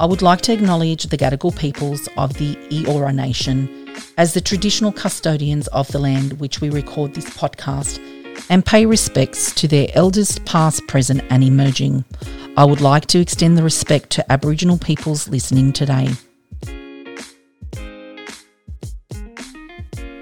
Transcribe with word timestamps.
I 0.00 0.06
would 0.06 0.22
like 0.22 0.40
to 0.42 0.52
acknowledge 0.54 1.04
the 1.04 1.18
Gadigal 1.18 1.54
peoples 1.54 2.08
of 2.16 2.32
the 2.38 2.56
Eora 2.70 3.14
Nation 3.14 3.86
as 4.16 4.32
the 4.32 4.40
traditional 4.40 4.92
custodians 4.92 5.66
of 5.68 5.88
the 5.88 5.98
land 5.98 6.40
which 6.40 6.62
we 6.62 6.70
record 6.70 7.12
this 7.12 7.28
podcast 7.28 8.00
and 8.48 8.64
pay 8.64 8.86
respects 8.86 9.54
to 9.56 9.68
their 9.68 9.88
elders 9.92 10.38
past, 10.38 10.86
present, 10.86 11.22
and 11.28 11.44
emerging. 11.44 12.06
I 12.56 12.64
would 12.64 12.80
like 12.80 13.08
to 13.08 13.20
extend 13.20 13.58
the 13.58 13.62
respect 13.62 14.08
to 14.12 14.32
Aboriginal 14.32 14.78
peoples 14.78 15.28
listening 15.28 15.70
today. 15.70 16.08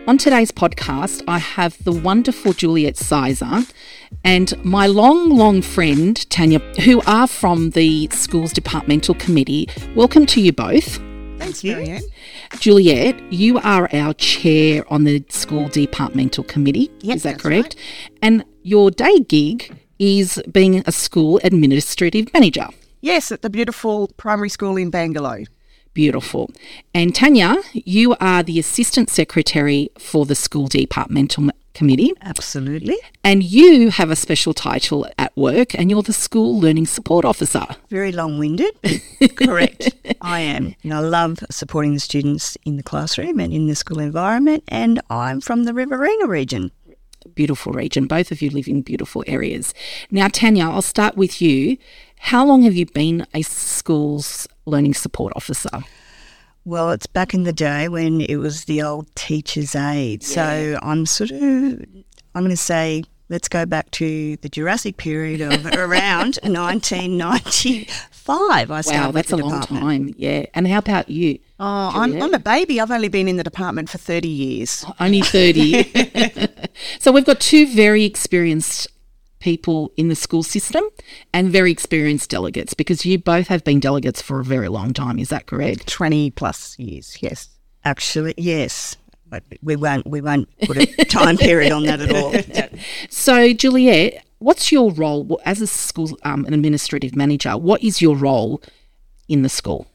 On 0.09 0.19
today's 0.19 0.51
podcast, 0.51 1.23
I 1.29 1.39
have 1.39 1.77
the 1.85 1.93
wonderful 1.93 2.53
Juliet 2.53 2.97
Sizer 2.97 3.61
and 4.25 4.63
my 4.65 4.87
long, 4.87 5.31
long 5.31 5.63
friend 5.63 6.29
Tanya, 6.31 6.61
who 6.81 7.01
are 7.07 7.27
from 7.27 7.71
the 7.71 8.09
school's 8.13 8.53
departmental 8.53 9.15
committee. 9.15 9.69
Welcome 9.95 10.27
to 10.27 10.41
you 10.41 10.53
both. 10.53 10.99
Thanks, 11.39 11.63
Marianne. 11.63 12.03
Juliet, 12.59 13.33
you 13.33 13.59
are 13.59 13.89
our 13.93 14.13
chair 14.15 14.85
on 14.93 15.05
the 15.05 15.25
school 15.29 15.69
departmental 15.69 16.45
committee. 16.45 16.91
Yep, 17.01 17.17
is 17.17 17.23
that 17.23 17.31
that's 17.31 17.43
correct? 17.43 17.77
And 18.23 18.45
your 18.63 18.91
day 18.91 19.21
gig 19.21 19.77
is 19.99 20.43
being 20.51 20.83
a 20.87 20.93
school 20.93 21.41
administrative 21.45 22.33
manager. 22.33 22.67
Yes, 23.01 23.31
at 23.31 23.43
the 23.43 23.51
beautiful 23.51 24.09
primary 24.17 24.49
school 24.49 24.77
in 24.77 24.91
Bangalow. 24.91 25.47
Beautiful. 25.95 26.51
And 26.95 27.15
Tanya, 27.15 27.57
you 27.73 28.15
are 28.21 28.43
the 28.43 28.59
assistant 28.59 29.11
secretary 29.11 29.91
for 29.99 30.27
the 30.27 30.35
school 30.35 30.69
departmental 30.69 31.51
committee. 31.79 32.13
Absolutely. 32.23 32.97
And 33.23 33.43
you 33.43 33.91
have 33.91 34.11
a 34.11 34.17
special 34.17 34.53
title 34.53 35.07
at 35.17 35.37
work, 35.37 35.75
and 35.77 35.91
you're 35.91 36.03
the 36.03 36.13
school 36.13 36.59
learning 36.59 36.87
support 36.87 37.25
officer. 37.25 37.65
Very 37.89 38.11
long 38.11 38.39
winded. 38.39 38.75
Correct. 39.37 39.95
I 40.21 40.41
am. 40.41 40.75
And 40.83 40.93
I 40.93 40.99
love 40.99 41.39
supporting 41.51 41.95
the 41.95 42.01
students 42.01 42.57
in 42.65 42.77
the 42.77 42.83
classroom 42.83 43.39
and 43.39 43.53
in 43.53 43.69
the 43.69 43.77
school 43.77 44.01
environment. 44.01 44.65
And 44.69 45.01
I'm 45.09 45.41
from 45.41 45.65
the 45.65 45.73
Riverina 45.73 46.27
region. 46.27 46.73
Beautiful 47.35 47.73
region. 47.73 48.07
Both 48.07 48.33
of 48.33 48.43
you 48.43 48.51
live 48.51 48.67
in 48.67 48.83
beautiful 48.83 49.23
areas. 49.29 49.73
Now, 50.11 50.27
Tanya, 50.29 50.65
I'll 50.65 50.83
start 50.83 51.17
with 51.17 51.41
you. 51.41 51.77
How 52.21 52.45
long 52.45 52.63
have 52.63 52.75
you 52.75 52.87
been 52.87 53.27
a 53.35 53.43
school's 53.43 54.49
learning 54.67 54.95
support 54.95 55.33
officer? 55.37 55.71
Well, 56.65 56.91
it's 56.91 57.07
back 57.07 57.33
in 57.33 57.45
the 57.45 57.53
day 57.53 57.89
when 57.89 58.21
it 58.21 58.37
was 58.37 58.65
the 58.65 58.83
old 58.83 59.15
teacher's 59.15 59.75
aide. 59.75 60.23
So 60.23 60.79
I'm 60.83 61.07
sort 61.07 61.31
of, 61.31 61.41
I'm 61.41 62.43
going 62.43 62.51
to 62.51 62.57
say, 62.57 63.05
let's 63.31 63.49
go 63.49 63.65
back 63.65 63.91
to 63.93 64.37
the 64.37 64.49
Jurassic 64.51 64.99
period 64.99 65.41
of 65.41 65.65
around 65.75 66.39
1995. 66.43 68.29
I 68.29 68.65
Wow, 68.75 68.81
started 68.83 69.13
that's 69.15 69.33
a 69.33 69.37
the 69.37 69.45
long 69.45 69.61
time. 69.63 70.15
Yeah. 70.19 70.45
And 70.55 70.69
how 70.69 70.79
about 70.79 71.09
you? 71.09 71.39
Oh, 71.59 71.91
I'm, 71.95 72.21
I'm 72.21 72.35
a 72.35 72.39
baby. 72.39 72.81
I've 72.81 72.91
only 72.91 73.09
been 73.09 73.29
in 73.29 73.37
the 73.37 73.45
department 73.45 73.89
for 73.89 73.99
30 73.99 74.29
years. 74.29 74.85
Only 75.01 75.23
30. 75.23 75.91
so 76.99 77.13
we've 77.13 77.25
got 77.25 77.41
two 77.41 77.67
very 77.75 78.05
experienced 78.05 78.89
people 79.41 79.93
in 79.97 80.09
the 80.09 80.15
school 80.15 80.43
system 80.43 80.85
and 81.33 81.51
very 81.51 81.71
experienced 81.71 82.31
delegates 82.31 82.75
because 82.75 83.05
you 83.05 83.19
both 83.19 83.49
have 83.49 83.65
been 83.65 83.81
delegates 83.81 84.21
for 84.23 84.41
a 84.41 84.45
very 84.45 84.69
long 84.69 84.93
time. 84.93 85.19
Is 85.19 85.29
that 85.29 85.47
correct? 85.47 85.87
20 85.87 86.31
plus 86.33 86.79
years, 86.79 87.17
yes. 87.21 87.49
Actually, 87.85 88.35
yes. 88.37 88.97
But 89.29 89.45
we 89.63 89.77
won't, 89.77 90.07
we 90.07 90.21
won't 90.21 90.49
put 90.61 90.79
a 90.79 90.87
time 91.05 91.37
period 91.37 91.73
on 91.73 91.85
that 91.85 92.01
at 92.01 92.15
all. 92.15 92.35
So, 93.11 93.53
Juliet, 93.53 94.25
what's 94.39 94.71
your 94.71 94.93
role 94.93 95.41
as 95.45 95.61
a 95.61 95.67
school 95.67 96.17
um, 96.23 96.45
an 96.47 96.55
administrative 96.55 97.17
manager? 97.17 97.57
What 97.57 97.83
is 97.83 98.01
your 98.01 98.17
role 98.17 98.63
in 99.29 99.43
the 99.43 99.49
school? 99.49 99.87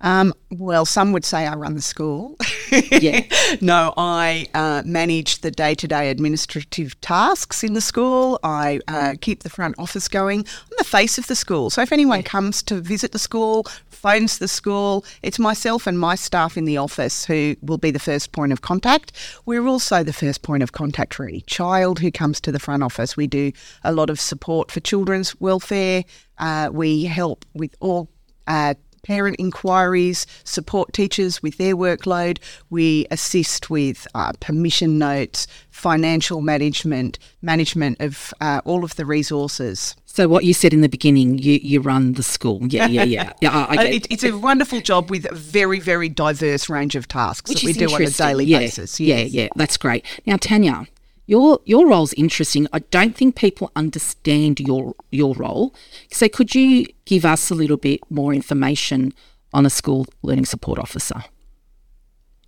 Um, 0.00 0.34
well, 0.50 0.84
some 0.84 1.12
would 1.12 1.24
say 1.24 1.46
I 1.46 1.54
run 1.54 1.74
the 1.74 1.82
school. 1.82 2.36
Yeah. 2.90 3.22
no, 3.60 3.94
I 3.96 4.48
uh, 4.52 4.82
manage 4.84 5.40
the 5.40 5.52
day 5.52 5.74
to 5.76 5.86
day 5.86 6.10
administrative 6.10 7.00
tasks 7.00 7.62
in 7.62 7.74
the 7.74 7.80
school. 7.80 8.40
I 8.42 8.80
uh, 8.88 9.14
keep 9.20 9.44
the 9.44 9.48
front 9.48 9.76
office 9.78 10.08
going. 10.08 10.40
I'm 10.40 10.76
the 10.76 10.84
face 10.84 11.16
of 11.16 11.28
the 11.28 11.36
school. 11.36 11.70
So 11.70 11.80
if 11.80 11.92
anyone 11.92 12.22
comes 12.24 12.62
to 12.64 12.80
visit 12.80 13.12
the 13.12 13.20
school, 13.20 13.66
phones 13.88 14.38
the 14.38 14.48
school, 14.48 15.04
it's 15.22 15.38
myself 15.38 15.86
and 15.86 15.98
my 15.98 16.16
staff 16.16 16.56
in 16.56 16.64
the 16.64 16.76
office 16.76 17.24
who 17.24 17.54
will 17.62 17.78
be 17.78 17.92
the 17.92 18.00
first 18.00 18.32
point 18.32 18.52
of 18.52 18.62
contact. 18.62 19.12
We're 19.46 19.66
also 19.66 20.02
the 20.02 20.12
first 20.12 20.42
point 20.42 20.62
of 20.64 20.72
contact 20.72 21.14
for 21.14 21.24
any 21.26 21.42
child 21.42 22.00
who 22.00 22.10
comes 22.10 22.40
to 22.42 22.52
the 22.52 22.60
front 22.60 22.82
office. 22.82 23.16
We 23.16 23.28
do 23.28 23.52
a 23.84 23.92
lot 23.92 24.10
of 24.10 24.20
support 24.20 24.70
for 24.72 24.80
children's 24.80 25.38
welfare. 25.40 26.04
Uh, 26.38 26.70
we 26.72 27.04
help 27.04 27.44
with 27.54 27.74
all 27.80 28.10
uh, 28.46 28.74
parent 29.06 29.36
inquiries, 29.38 30.26
support 30.42 30.92
teachers 30.92 31.42
with 31.42 31.58
their 31.58 31.76
workload. 31.76 32.38
We 32.70 33.06
assist 33.10 33.70
with 33.70 34.06
uh, 34.14 34.32
permission 34.40 34.98
notes, 34.98 35.46
financial 35.70 36.40
management, 36.40 37.18
management 37.40 38.00
of 38.00 38.34
uh, 38.40 38.60
all 38.64 38.84
of 38.84 38.96
the 38.96 39.06
resources. 39.06 39.94
So, 40.06 40.28
what 40.28 40.44
you 40.44 40.54
said 40.54 40.72
in 40.72 40.80
the 40.80 40.88
beginning, 40.88 41.38
you, 41.38 41.60
you 41.62 41.80
run 41.80 42.14
the 42.14 42.22
school. 42.22 42.60
Yeah, 42.62 42.86
yeah, 42.86 43.04
yeah. 43.04 43.32
yeah 43.40 43.56
Uh, 43.56 43.74
get 43.74 43.86
it, 43.86 44.06
it's 44.10 44.24
a 44.24 44.32
wonderful 44.32 44.80
job 44.80 45.10
with 45.10 45.30
a 45.30 45.34
very, 45.34 45.78
very 45.78 46.08
diverse 46.08 46.68
range 46.68 46.96
of 46.96 47.06
tasks 47.06 47.50
Which 47.50 47.62
that 47.62 47.66
we 47.66 47.72
do 47.74 47.92
on 47.92 48.02
a 48.02 48.10
daily 48.10 48.46
yeah, 48.46 48.58
basis. 48.60 48.98
Yeah, 48.98 49.16
yes. 49.16 49.30
yeah, 49.32 49.48
that's 49.56 49.76
great. 49.76 50.04
Now, 50.26 50.36
Tanya, 50.38 50.86
your 51.26 51.60
your 51.64 51.88
role's 51.88 52.12
interesting. 52.14 52.66
I 52.72 52.78
don't 52.78 53.16
think 53.16 53.36
people 53.36 53.70
understand 53.76 54.60
your 54.60 54.94
your 55.10 55.34
role. 55.34 55.74
So, 56.12 56.28
could 56.28 56.54
you 56.54 56.86
give 57.04 57.24
us 57.24 57.50
a 57.50 57.54
little 57.54 57.76
bit 57.76 58.00
more 58.10 58.32
information 58.32 59.12
on 59.52 59.66
a 59.66 59.70
school 59.70 60.06
learning 60.22 60.46
support 60.46 60.78
officer? 60.78 61.24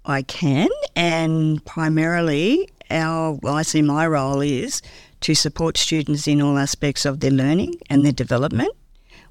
I 0.04 0.22
can, 0.22 0.68
and 0.96 1.62
primarily, 1.64 2.68
our 2.90 3.32
well, 3.42 3.54
I 3.54 3.62
see 3.62 3.82
my 3.82 4.06
role 4.06 4.40
is 4.40 4.80
to 5.20 5.34
support 5.34 5.76
students 5.76 6.28
in 6.28 6.40
all 6.40 6.56
aspects 6.58 7.04
of 7.04 7.20
their 7.20 7.30
learning 7.30 7.74
and 7.90 8.04
their 8.04 8.12
development, 8.12 8.70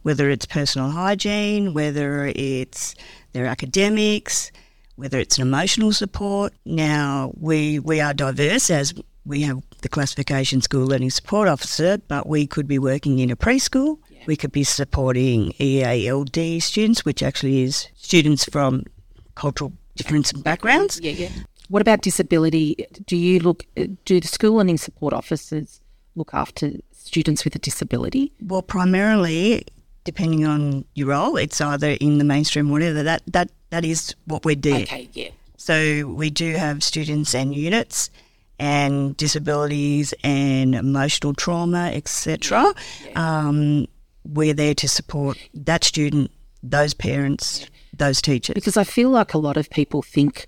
whether 0.02 0.30
it's 0.30 0.46
personal 0.46 0.90
hygiene, 0.90 1.74
whether 1.74 2.32
it's 2.36 2.94
their 3.32 3.46
academics, 3.46 4.52
whether 4.98 5.18
it's 5.20 5.38
an 5.38 5.44
emotional 5.44 5.94
support. 5.94 6.54
Now, 6.66 7.32
we, 7.40 7.80
we 7.80 8.02
are 8.02 8.14
diverse 8.14 8.70
as 8.70 8.94
we 9.28 9.42
have 9.42 9.62
the 9.82 9.90
classification 9.90 10.62
school 10.62 10.88
learning 10.88 11.10
support 11.10 11.48
officer, 11.48 11.98
but 12.08 12.28
we 12.28 12.48
could 12.48 12.68
be 12.68 12.80
working 12.80 13.20
in 13.20 13.30
a 13.30 13.36
preschool. 13.36 14.00
We 14.26 14.36
could 14.36 14.52
be 14.52 14.64
supporting 14.64 15.54
EALD 15.60 16.62
students, 16.62 17.06
which 17.06 17.22
actually 17.22 17.64
is 17.64 17.88
students 17.96 18.46
from 18.46 18.84
cultural 19.36 19.74
difference 19.96 20.32
and 20.32 20.44
backgrounds. 20.44 21.00
Yeah, 21.02 21.12
yeah. 21.12 21.30
What 21.70 21.82
about 21.82 22.02
disability? 22.02 22.88
Do 23.06 23.16
you 23.16 23.40
look? 23.40 23.66
Do 24.06 24.20
the 24.20 24.28
school 24.28 24.56
learning 24.56 24.78
support 24.78 25.14
officers 25.14 25.82
look 26.16 26.34
after 26.34 26.72
students 26.92 27.46
with 27.46 27.56
a 27.56 27.60
disability? 27.60 28.34
Well, 28.42 28.62
primarily, 28.62 29.66
depending 30.04 30.46
on 30.46 30.86
your 30.96 31.10
role, 31.10 31.38
it's 31.38 31.62
either 31.62 31.92
in 32.02 32.18
the 32.18 32.24
mainstream 32.24 32.70
or 32.70 32.74
whatever. 32.74 33.04
That 33.04 33.22
that 33.28 33.52
that 33.70 33.86
is 33.86 34.16
what 34.26 34.46
we 34.46 34.56
do. 34.56 34.76
Okay, 34.76 35.10
yeah. 35.14 35.30
So 35.58 36.08
we 36.08 36.30
do 36.30 36.54
have 36.54 36.84
students 36.84 37.34
and 37.34 37.56
units 37.56 38.10
and 38.60 39.16
disabilities 39.18 40.14
and 40.24 40.76
emotional 40.76 41.34
trauma, 41.34 41.92
etc. 41.94 42.74
Um, 43.16 43.88
we're 44.26 44.54
there 44.54 44.74
to 44.76 44.88
support 44.88 45.38
that 45.54 45.84
student, 45.84 46.32
those 46.64 46.94
parents, 46.94 47.68
those 47.94 48.22
teachers. 48.22 48.56
Because 48.56 48.78
I 48.78 48.84
feel 48.84 49.10
like 49.10 49.34
a 49.34 49.38
lot 49.38 49.58
of 49.58 49.70
people 49.70 50.02
think 50.02 50.48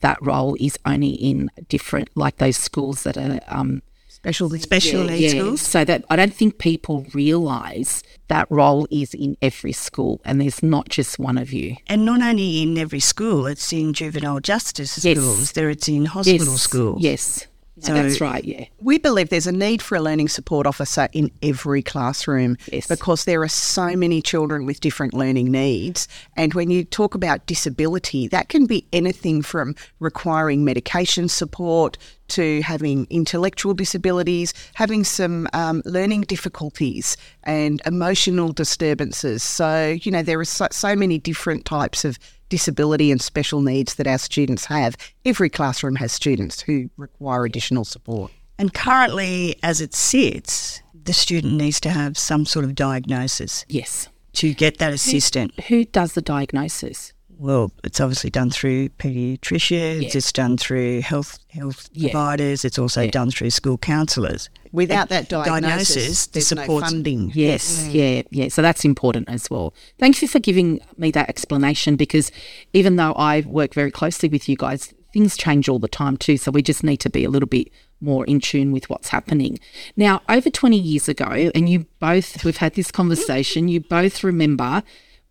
that 0.00 0.18
role 0.20 0.56
is 0.60 0.78
only 0.86 1.10
in 1.10 1.50
different, 1.68 2.10
like 2.14 2.36
those 2.36 2.56
schools 2.56 3.02
that 3.02 3.16
are 3.16 3.40
um, 3.48 3.82
Special 4.18 4.50
Special 4.50 5.04
needs 5.04 5.32
schools. 5.32 5.60
So 5.60 5.84
that 5.84 6.04
I 6.10 6.16
don't 6.16 6.34
think 6.34 6.58
people 6.58 7.06
realise 7.14 8.02
that 8.26 8.50
role 8.50 8.86
is 8.90 9.14
in 9.14 9.36
every 9.40 9.72
school, 9.72 10.20
and 10.24 10.40
there's 10.40 10.62
not 10.62 10.88
just 10.88 11.18
one 11.18 11.38
of 11.38 11.52
you. 11.52 11.76
And 11.86 12.04
not 12.04 12.20
only 12.20 12.62
in 12.62 12.76
every 12.78 13.00
school, 13.00 13.46
it's 13.46 13.72
in 13.72 13.92
juvenile 13.92 14.40
justice 14.40 15.04
Yes. 15.04 15.16
schools. 15.18 15.52
There, 15.52 15.70
it's 15.70 15.88
in 15.88 16.06
hospital 16.06 16.46
yes, 16.52 16.60
schools. 16.62 17.02
Yes, 17.02 17.46
So- 17.80 17.94
that's 17.94 18.20
right. 18.20 18.44
Yeah. 18.44 18.64
We 18.80 18.98
believe 18.98 19.28
there's 19.28 19.46
a 19.46 19.52
need 19.52 19.82
for 19.82 19.96
a 19.96 20.00
learning 20.00 20.28
support 20.28 20.66
officer 20.66 21.08
in 21.12 21.30
every 21.42 21.82
classroom 21.82 22.56
Yes. 22.72 22.86
because 22.86 23.24
there 23.24 23.42
are 23.42 23.48
so 23.48 23.94
many 23.96 24.20
children 24.22 24.66
with 24.66 24.80
different 24.80 25.14
learning 25.14 25.50
needs. 25.50 26.08
And 26.36 26.54
when 26.54 26.70
you 26.70 26.84
talk 26.84 27.14
about 27.14 27.46
disability, 27.46 28.28
that 28.28 28.48
can 28.48 28.66
be 28.66 28.86
anything 28.92 29.42
from 29.42 29.74
requiring 30.00 30.64
medication 30.64 31.28
support 31.28 31.98
to 32.28 32.60
having 32.62 33.06
intellectual 33.08 33.72
disabilities, 33.72 34.52
having 34.74 35.02
some 35.02 35.48
um, 35.54 35.80
learning 35.86 36.22
difficulties 36.22 37.16
and 37.44 37.80
emotional 37.86 38.52
disturbances. 38.52 39.42
So, 39.42 39.96
you 40.02 40.12
know, 40.12 40.22
there 40.22 40.38
are 40.38 40.44
so, 40.44 40.68
so 40.70 40.94
many 40.94 41.18
different 41.18 41.64
types 41.64 42.04
of 42.04 42.18
disability 42.48 43.10
and 43.10 43.20
special 43.20 43.60
needs 43.60 43.94
that 43.96 44.06
our 44.06 44.18
students 44.18 44.66
have. 44.66 44.96
Every 45.24 45.50
classroom 45.50 45.96
has 45.96 46.12
students 46.12 46.62
who 46.62 46.90
require 46.96 47.44
additional 47.44 47.84
support. 47.84 48.32
And 48.58 48.74
currently, 48.74 49.56
as 49.62 49.80
it 49.80 49.94
sits, 49.94 50.82
the 51.04 51.12
student 51.12 51.54
needs 51.54 51.80
to 51.80 51.90
have 51.90 52.18
some 52.18 52.44
sort 52.44 52.64
of 52.64 52.74
diagnosis 52.74 53.64
Yes. 53.68 54.08
to 54.34 54.52
get 54.54 54.78
that 54.78 54.92
assistant. 54.92 55.58
Who 55.68 55.84
does 55.84 56.12
the 56.14 56.22
diagnosis? 56.22 57.12
Well, 57.38 57.70
it's 57.84 58.00
obviously 58.00 58.30
done 58.30 58.50
through 58.50 58.88
paediatricians. 58.90 60.02
Yeah. 60.02 60.08
It's 60.12 60.32
done 60.32 60.56
through 60.56 61.02
health 61.02 61.38
health 61.50 61.88
Yeah. 61.92 62.10
providers. 62.10 62.64
It's 62.64 62.78
also 62.78 63.02
Yeah. 63.02 63.10
done 63.10 63.30
through 63.30 63.50
school 63.50 63.78
counsellors. 63.78 64.50
Without 64.72 65.08
that 65.08 65.28
diagnosis, 65.28 65.56
diagnosis, 65.62 66.26
the 66.26 66.32
there's 66.32 66.68
no 66.68 66.80
funding. 66.80 67.32
Yes, 67.34 67.84
mm. 67.84 67.94
yeah, 67.94 68.22
yeah. 68.30 68.48
So 68.48 68.60
that's 68.60 68.84
important 68.84 69.28
as 69.28 69.48
well. 69.48 69.72
Thank 69.98 70.20
you 70.20 70.28
for 70.28 70.40
giving 70.40 70.80
me 70.98 71.10
that 71.12 71.28
explanation 71.28 71.96
because 71.96 72.32
even 72.72 72.96
though 72.96 73.12
I 73.12 73.40
work 73.42 73.72
very 73.72 73.92
closely 73.92 74.28
with 74.28 74.48
you 74.48 74.56
guys, 74.56 74.92
things 75.12 75.36
change 75.36 75.68
all 75.68 75.78
the 75.78 75.88
time 75.88 76.16
too. 76.16 76.36
So 76.36 76.50
we 76.50 76.60
just 76.60 76.82
need 76.82 76.98
to 76.98 77.10
be 77.10 77.24
a 77.24 77.30
little 77.30 77.48
bit 77.48 77.68
more 78.00 78.24
in 78.26 78.40
tune 78.40 78.72
with 78.72 78.90
what's 78.90 79.08
happening. 79.08 79.58
Now, 79.96 80.22
over 80.28 80.50
20 80.50 80.78
years 80.78 81.08
ago, 81.08 81.50
and 81.54 81.68
you 81.68 81.86
both, 81.98 82.44
we've 82.44 82.58
had 82.58 82.74
this 82.74 82.90
conversation, 82.90 83.68
you 83.68 83.80
both 83.80 84.22
remember 84.22 84.82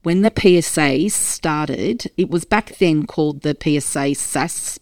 when 0.07 0.21
the 0.21 0.31
PSA 0.31 1.09
started, 1.09 2.09
it 2.15 2.29
was 2.29 2.45
back 2.45 2.77
then 2.77 3.05
called 3.05 3.41
the 3.41 3.57
PSA 3.61 4.15
SAS 4.15 4.79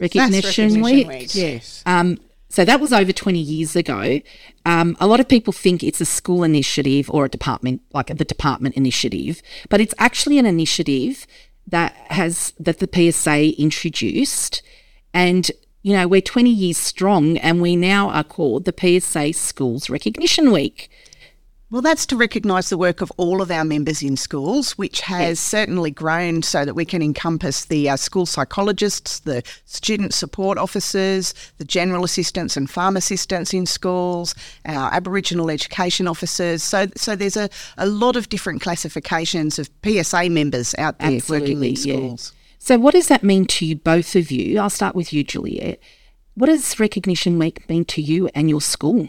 Recognition, 0.00 0.64
recognition 0.64 0.82
Week. 0.82 1.06
week. 1.06 1.32
Yes. 1.32 1.84
Um, 1.86 2.18
so 2.48 2.64
that 2.64 2.80
was 2.80 2.92
over 2.92 3.12
20 3.12 3.38
years 3.38 3.76
ago. 3.76 4.20
Um, 4.66 4.96
a 4.98 5.06
lot 5.06 5.20
of 5.20 5.28
people 5.28 5.52
think 5.52 5.84
it's 5.84 6.00
a 6.00 6.04
school 6.04 6.42
initiative 6.42 7.08
or 7.08 7.24
a 7.24 7.28
department, 7.28 7.82
like 7.92 8.08
the 8.08 8.24
department 8.24 8.74
initiative, 8.74 9.42
but 9.68 9.80
it's 9.80 9.94
actually 10.00 10.38
an 10.38 10.46
initiative 10.46 11.24
that 11.68 11.92
has 12.08 12.52
that 12.58 12.80
the 12.80 12.88
PSA 12.92 13.56
introduced, 13.56 14.60
and 15.12 15.52
you 15.82 15.92
know 15.92 16.08
we're 16.08 16.20
20 16.20 16.50
years 16.50 16.78
strong, 16.78 17.38
and 17.38 17.62
we 17.62 17.76
now 17.76 18.10
are 18.10 18.24
called 18.24 18.64
the 18.64 18.74
PSA 18.76 19.34
Schools 19.34 19.88
Recognition 19.88 20.50
Week. 20.50 20.90
Well, 21.70 21.80
that's 21.82 22.06
to 22.06 22.16
recognise 22.16 22.68
the 22.68 22.78
work 22.78 23.00
of 23.00 23.10
all 23.16 23.40
of 23.40 23.50
our 23.50 23.64
members 23.64 24.02
in 24.02 24.16
schools, 24.16 24.72
which 24.72 25.00
has 25.00 25.40
certainly 25.40 25.90
grown 25.90 26.42
so 26.42 26.64
that 26.64 26.74
we 26.74 26.84
can 26.84 27.02
encompass 27.02 27.64
the 27.64 27.88
uh, 27.88 27.96
school 27.96 28.26
psychologists, 28.26 29.20
the 29.20 29.42
student 29.64 30.12
support 30.12 30.58
officers, 30.58 31.34
the 31.56 31.64
general 31.64 32.04
assistants 32.04 32.56
and 32.56 32.70
farm 32.70 32.96
assistants 32.96 33.54
in 33.54 33.64
schools, 33.64 34.34
our 34.66 34.92
Aboriginal 34.92 35.50
education 35.50 36.06
officers. 36.06 36.62
So, 36.62 36.86
so 36.96 37.16
there's 37.16 37.36
a, 37.36 37.48
a 37.78 37.86
lot 37.86 38.14
of 38.14 38.28
different 38.28 38.60
classifications 38.60 39.58
of 39.58 39.70
PSA 39.84 40.28
members 40.30 40.74
out 40.78 40.98
there 40.98 41.18
working 41.28 41.64
in 41.64 41.72
yeah. 41.72 41.94
schools. 41.94 42.32
So, 42.58 42.78
what 42.78 42.92
does 42.92 43.08
that 43.08 43.22
mean 43.22 43.46
to 43.46 43.66
you, 43.66 43.76
both 43.76 44.14
of 44.16 44.30
you? 44.30 44.60
I'll 44.60 44.70
start 44.70 44.94
with 44.94 45.12
you, 45.12 45.24
Juliet. 45.24 45.80
What 46.34 46.46
does 46.46 46.78
Recognition 46.78 47.38
Week 47.38 47.68
mean 47.68 47.84
to 47.86 48.02
you 48.02 48.28
and 48.34 48.48
your 48.48 48.60
school? 48.60 49.08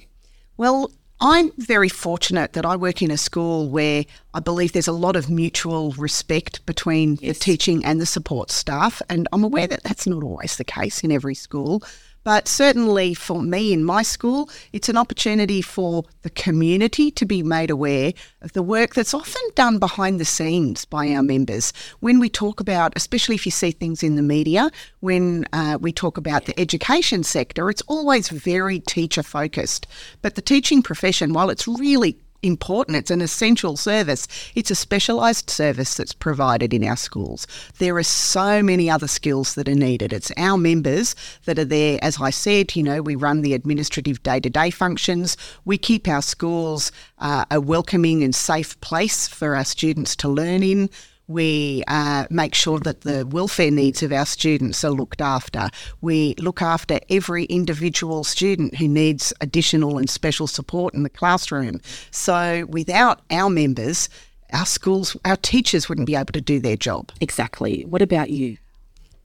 Well, 0.58 0.92
I'm 1.28 1.52
very 1.58 1.90
fortunate 1.90 2.54
that 2.54 2.68
I 2.68 2.76
work 2.76 3.02
in 3.02 3.10
a 3.10 3.18
school 3.18 3.68
where 3.68 4.06
I 4.36 4.40
believe 4.40 4.74
there's 4.74 4.88
a 4.88 4.92
lot 4.92 5.16
of 5.16 5.28
mutual 5.28 5.92
respect 5.94 6.64
between 6.68 7.16
the 7.16 7.34
teaching 7.34 7.84
and 7.84 8.00
the 8.00 8.06
support 8.06 8.52
staff. 8.52 9.02
And 9.10 9.28
I'm 9.34 9.44
aware 9.44 9.66
that 9.66 9.82
that's 9.82 10.06
not 10.06 10.22
always 10.22 10.58
the 10.58 10.64
case 10.64 11.04
in 11.04 11.12
every 11.12 11.34
school. 11.34 11.82
But 12.26 12.48
certainly 12.48 13.14
for 13.14 13.40
me 13.40 13.72
in 13.72 13.84
my 13.84 14.02
school, 14.02 14.50
it's 14.74 14.90
an 14.90 14.98
opportunity 14.98 15.62
for 15.62 16.06
the 16.24 16.32
community 16.32 17.12
to 17.12 17.24
be 17.24 17.44
made 17.44 17.70
aware 17.70 18.14
of 18.42 18.52
the 18.54 18.64
work 18.64 18.96
that's 18.96 19.14
often 19.14 19.44
done 19.54 19.78
behind 19.78 20.20
the 20.20 20.26
scenes 20.26 20.86
by 20.86 21.10
our 21.10 21.22
members. 21.22 21.72
When 22.00 22.20
we 22.20 22.30
talk 22.30 22.60
about, 22.60 22.94
especially 22.96 23.36
if 23.36 23.46
you 23.46 23.52
see 23.52 23.70
things 23.70 24.02
in 24.02 24.16
the 24.16 24.24
media, 24.24 24.72
when 25.02 25.46
uh, 25.54 25.78
we 25.80 25.92
talk 25.94 26.18
about 26.18 26.46
the 26.46 26.60
education 26.60 27.22
sector, 27.22 27.70
it's 27.70 27.84
always 27.84 28.30
very 28.30 28.80
teacher 28.80 29.22
focused. 29.22 29.86
But 30.24 30.34
the 30.34 30.42
teaching 30.42 30.82
profession, 30.82 31.32
while 31.32 31.52
it's 31.52 31.68
really 31.68 32.18
important. 32.46 32.98
It's 32.98 33.12
an 33.12 33.22
essential 33.22 33.76
service. 33.76 34.28
It's 34.56 34.72
a 34.72 34.76
specialised 34.76 35.50
service 35.50 35.96
that's 35.96 36.14
provided 36.14 36.74
in 36.74 36.84
our 36.84 36.96
schools. 36.96 37.48
There 37.80 37.98
are 37.98 38.04
so 38.04 38.62
many 38.64 38.90
other 38.90 39.08
skills 39.08 39.56
that 39.56 39.68
are 39.68 39.76
needed. 39.76 40.14
It's 40.14 40.32
our 40.38 40.58
members 40.58 41.16
that 41.46 41.60
are 41.60 41.66
there. 41.66 42.00
As 42.02 42.22
I 42.22 42.30
said, 42.30 42.76
you 42.76 42.84
know, 42.84 43.02
we 43.02 43.16
run 43.16 43.42
the 43.42 43.54
administrative 43.54 44.22
day 44.24 44.40
to 44.40 44.50
day 44.50 44.70
functions. 44.70 45.36
We 45.66 45.78
keep 45.78 46.08
our 46.08 46.22
schools 46.22 46.92
uh, 47.20 47.46
a 47.52 47.60
welcoming 47.60 48.24
and 48.24 48.36
safe 48.36 48.80
place 48.82 49.28
for 49.28 49.56
our 49.56 49.66
students 49.66 50.16
to 50.18 50.30
learn 50.30 50.64
in. 50.64 50.90
We 51.28 51.84
uh, 51.88 52.26
make 52.30 52.54
sure 52.54 52.80
that 52.80 53.02
the 53.02 53.26
welfare 53.26 53.72
needs 53.72 54.04
of 54.04 54.12
our 54.12 54.26
students 54.26 54.84
are 54.84 54.92
looked 54.92 55.22
after. 55.22 55.70
We 56.02 56.36
look 56.38 56.62
after 56.62 57.00
every 57.10 57.46
individual 57.46 58.24
student 58.24 58.76
who 58.76 58.88
needs 58.88 59.34
additional 59.42 59.98
and 59.98 60.10
special 60.10 60.46
support 60.48 60.94
in 60.94 61.04
the 61.04 61.10
classroom. 61.10 61.82
So, 62.12 62.66
without 62.70 63.22
our 63.32 63.50
members, 63.50 64.08
our 64.54 64.66
schools, 64.66 65.18
our 65.26 65.38
teachers 65.38 65.90
wouldn't 65.90 66.08
be 66.08 66.16
able 66.16 66.34
to 66.34 66.42
do 66.42 66.60
their 66.60 66.78
job. 66.78 67.12
Exactly. 67.22 67.84
What 67.86 68.02
about 68.02 68.30
you? 68.30 68.58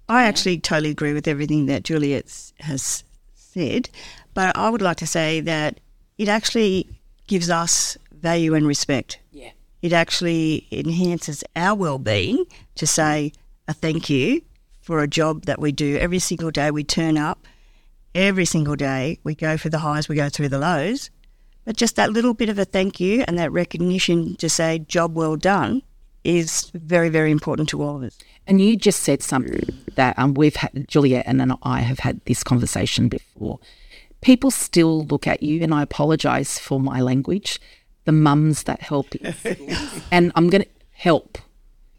I 0.09 0.25
actually 0.25 0.59
totally 0.59 0.91
agree 0.91 1.13
with 1.13 1.29
everything 1.29 1.67
that 1.67 1.85
Juliet 1.85 2.53
has 2.61 3.05
said, 3.35 3.91
but 4.35 4.57
I 4.57 4.69
would 4.69 4.83
like 4.83 4.97
to 4.99 5.07
say 5.07 5.41
that 5.41 5.79
it 6.19 6.29
actually 6.29 6.89
gives 7.29 7.49
us 7.49 7.97
value 8.11 8.55
and 8.55 8.67
respect. 8.67 9.21
Yeah. 9.31 9.51
It 9.83 9.93
actually 9.93 10.67
enhances 10.71 11.43
our 11.57 11.75
well-being 11.75 12.45
to 12.77 12.87
say 12.87 13.33
a 13.67 13.73
thank 13.73 14.11
you 14.11 14.43
for 14.83 15.03
a 15.03 15.09
job 15.09 15.47
that 15.47 15.61
we 15.61 15.73
do 15.73 15.97
every 15.97 16.19
single 16.19 16.51
day. 16.51 16.71
We 16.71 16.85
turn 16.85 17.17
up 17.17 17.47
every 18.15 18.45
single 18.45 18.77
day. 18.77 19.19
We 19.25 19.35
go 19.35 19.57
through 19.57 19.71
the 19.71 19.79
highs, 19.79 20.09
we 20.09 20.17
go 20.17 20.29
through 20.29 20.49
the 20.49 20.59
lows. 20.59 21.11
But 21.65 21.77
just 21.77 21.97
that 21.97 22.11
little 22.11 22.35
bit 22.35 22.49
of 22.49 22.59
a 22.59 22.65
thank 22.65 23.01
you 23.01 23.25
and 23.29 23.39
that 23.39 23.53
recognition 23.53 24.37
to 24.37 24.49
say 24.49 24.81
job 24.81 25.15
well 25.15 25.37
done 25.37 25.83
is 26.25 26.71
very, 26.75 27.09
very 27.09 27.31
important 27.31 27.69
to 27.71 27.83
all 27.83 27.97
of 27.97 28.03
us. 28.03 28.19
And 28.47 28.61
you 28.61 28.77
just 28.77 29.01
said 29.03 29.23
something 29.23 29.63
that 29.95 30.19
um, 30.19 30.35
we've 30.35 30.57
had, 30.57 30.87
Juliet 30.89 31.25
and 31.27 31.53
I 31.63 31.81
have 31.81 32.01
had 32.01 32.21
this 32.25 32.43
conversation 32.43 33.09
before. 33.09 33.59
People 34.21 34.51
still 34.51 35.05
look 35.05 35.27
at 35.27 35.43
you, 35.43 35.63
and 35.63 35.73
I 35.73 35.83
apologise 35.83 36.59
for 36.59 36.79
my 36.79 37.01
language, 37.01 37.59
the 38.05 38.13
mums 38.13 38.65
that 38.65 38.81
help 38.81 39.15
in 39.17 39.33
schools. 39.33 40.01
and 40.13 40.33
I'm 40.35 40.49
going 40.49 40.63
to 40.63 40.69
help. 40.93 41.39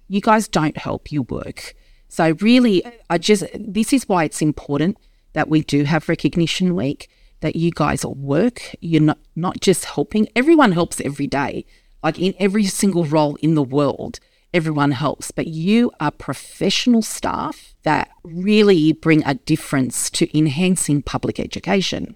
You 0.07 0.21
guys 0.21 0.48
don't 0.48 0.77
help, 0.77 1.12
you 1.12 1.24
work. 1.24 1.74
So, 2.07 2.36
really, 2.42 2.83
I 3.09 3.18
just, 3.18 3.45
this 3.57 3.94
is 3.94 4.09
why 4.09 4.25
it's 4.25 4.42
important 4.42 4.98
that 5.33 5.48
we 5.48 5.62
do 5.62 5.86
have 5.86 6.09
Recognition 6.09 6.75
Week, 6.75 7.09
that 7.39 7.56
you 7.56 7.71
guys 7.71 8.06
work. 8.06 8.75
You're 8.81 9.01
not, 9.01 9.19
not 9.36 9.62
just 9.62 9.86
helping, 9.86 10.27
everyone 10.36 10.74
helps 10.74 11.00
every 11.01 11.27
day. 11.27 11.65
Like 12.03 12.20
in 12.20 12.34
every 12.39 12.65
single 12.65 13.05
role 13.05 13.36
in 13.36 13.55
the 13.55 13.63
world, 13.63 14.20
everyone 14.53 14.91
helps, 14.91 15.31
but 15.31 15.48
you 15.48 15.91
are 16.00 16.12
professional 16.12 17.01
staff 17.01 17.74
that 17.84 18.10
really 18.24 18.91
bring 18.91 19.24
a 19.25 19.36
difference 19.36 20.10
to 20.12 20.38
enhancing 20.38 21.01
public 21.01 21.39
education, 21.39 22.15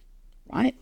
right? 0.51 0.75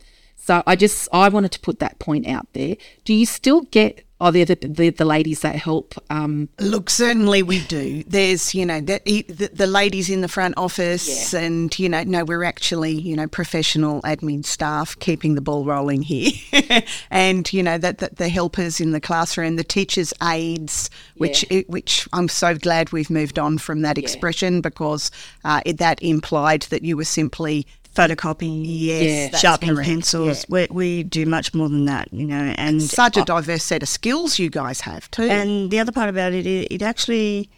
So 0.44 0.62
I 0.66 0.76
just 0.76 1.08
I 1.10 1.30
wanted 1.30 1.52
to 1.52 1.60
put 1.60 1.78
that 1.78 1.98
point 1.98 2.26
out 2.26 2.46
there. 2.52 2.76
Do 3.04 3.14
you 3.14 3.24
still 3.24 3.62
get 3.62 4.04
are 4.20 4.30
there 4.30 4.44
the, 4.44 4.54
the, 4.54 4.90
the 4.90 5.04
ladies 5.04 5.40
that 5.40 5.56
help 5.56 5.94
um, 6.10 6.50
Look, 6.60 6.88
certainly 6.88 7.42
we 7.42 7.64
do. 7.64 8.04
There's, 8.06 8.54
you 8.54 8.64
know, 8.64 8.80
the, 8.80 9.00
the, 9.28 9.50
the 9.52 9.66
ladies 9.66 10.08
in 10.08 10.20
the 10.20 10.28
front 10.28 10.54
office, 10.56 11.34
and 11.34 11.76
you 11.78 11.88
know, 11.88 12.02
no, 12.04 12.24
we're 12.24 12.44
actually, 12.44 12.92
you 12.92 13.16
know, 13.16 13.26
professional 13.26 14.02
admin 14.02 14.44
staff 14.44 14.98
keeping 14.98 15.34
the 15.34 15.40
ball 15.40 15.64
rolling 15.64 16.02
here, 16.02 16.32
and 17.10 17.50
you 17.50 17.62
know 17.62 17.78
that, 17.78 17.98
that 17.98 18.16
the 18.16 18.28
helpers 18.28 18.80
in 18.80 18.92
the 18.92 19.00
classroom, 19.00 19.56
the 19.56 19.64
teachers' 19.64 20.12
aides, 20.22 20.90
which 21.16 21.46
it, 21.50 21.68
which 21.70 22.06
I'm 22.12 22.28
so 22.28 22.54
glad 22.54 22.92
we've 22.92 23.10
moved 23.10 23.38
on 23.38 23.56
from 23.56 23.80
that 23.80 23.96
expression 23.96 24.60
because 24.60 25.10
uh, 25.44 25.62
it, 25.64 25.78
that 25.78 26.02
implied 26.02 26.62
that 26.64 26.82
you 26.82 26.98
were 26.98 27.04
simply 27.04 27.66
photocopying, 27.94 28.62
Yes, 28.64 29.40
sharpening 29.40 29.76
pencils. 29.76 30.44
We, 30.48 30.66
we 30.70 31.02
do 31.02 31.26
much 31.26 31.54
more 31.54 31.68
than 31.68 31.84
that, 31.86 32.12
you 32.12 32.26
know. 32.26 32.54
And 32.56 32.82
such 32.82 33.16
a 33.16 33.24
diverse 33.24 33.62
set 33.62 33.82
of 33.82 33.88
skills 33.88 34.38
you 34.38 34.50
guys 34.50 34.80
have 34.82 35.10
too. 35.10 35.22
and 35.24 35.70
the 35.70 35.78
other 35.78 35.92
part 35.92 36.08
about 36.08 36.32
it, 36.32 36.46
it, 36.46 36.68
it 36.70 36.82
actually 36.82 37.50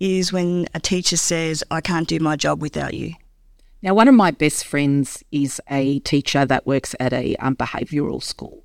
is 0.00 0.32
when 0.32 0.66
a 0.74 0.80
teacher 0.80 1.16
says, 1.16 1.64
"I 1.70 1.80
can't 1.80 2.08
do 2.08 2.18
my 2.20 2.36
job 2.36 2.60
without 2.60 2.94
you." 2.94 3.14
Now, 3.82 3.94
one 3.94 4.08
of 4.08 4.14
my 4.14 4.32
best 4.32 4.66
friends 4.66 5.22
is 5.30 5.60
a 5.70 6.00
teacher 6.00 6.44
that 6.44 6.66
works 6.66 6.94
at 6.98 7.12
a 7.12 7.36
um, 7.36 7.54
behavioural 7.54 8.22
school. 8.22 8.64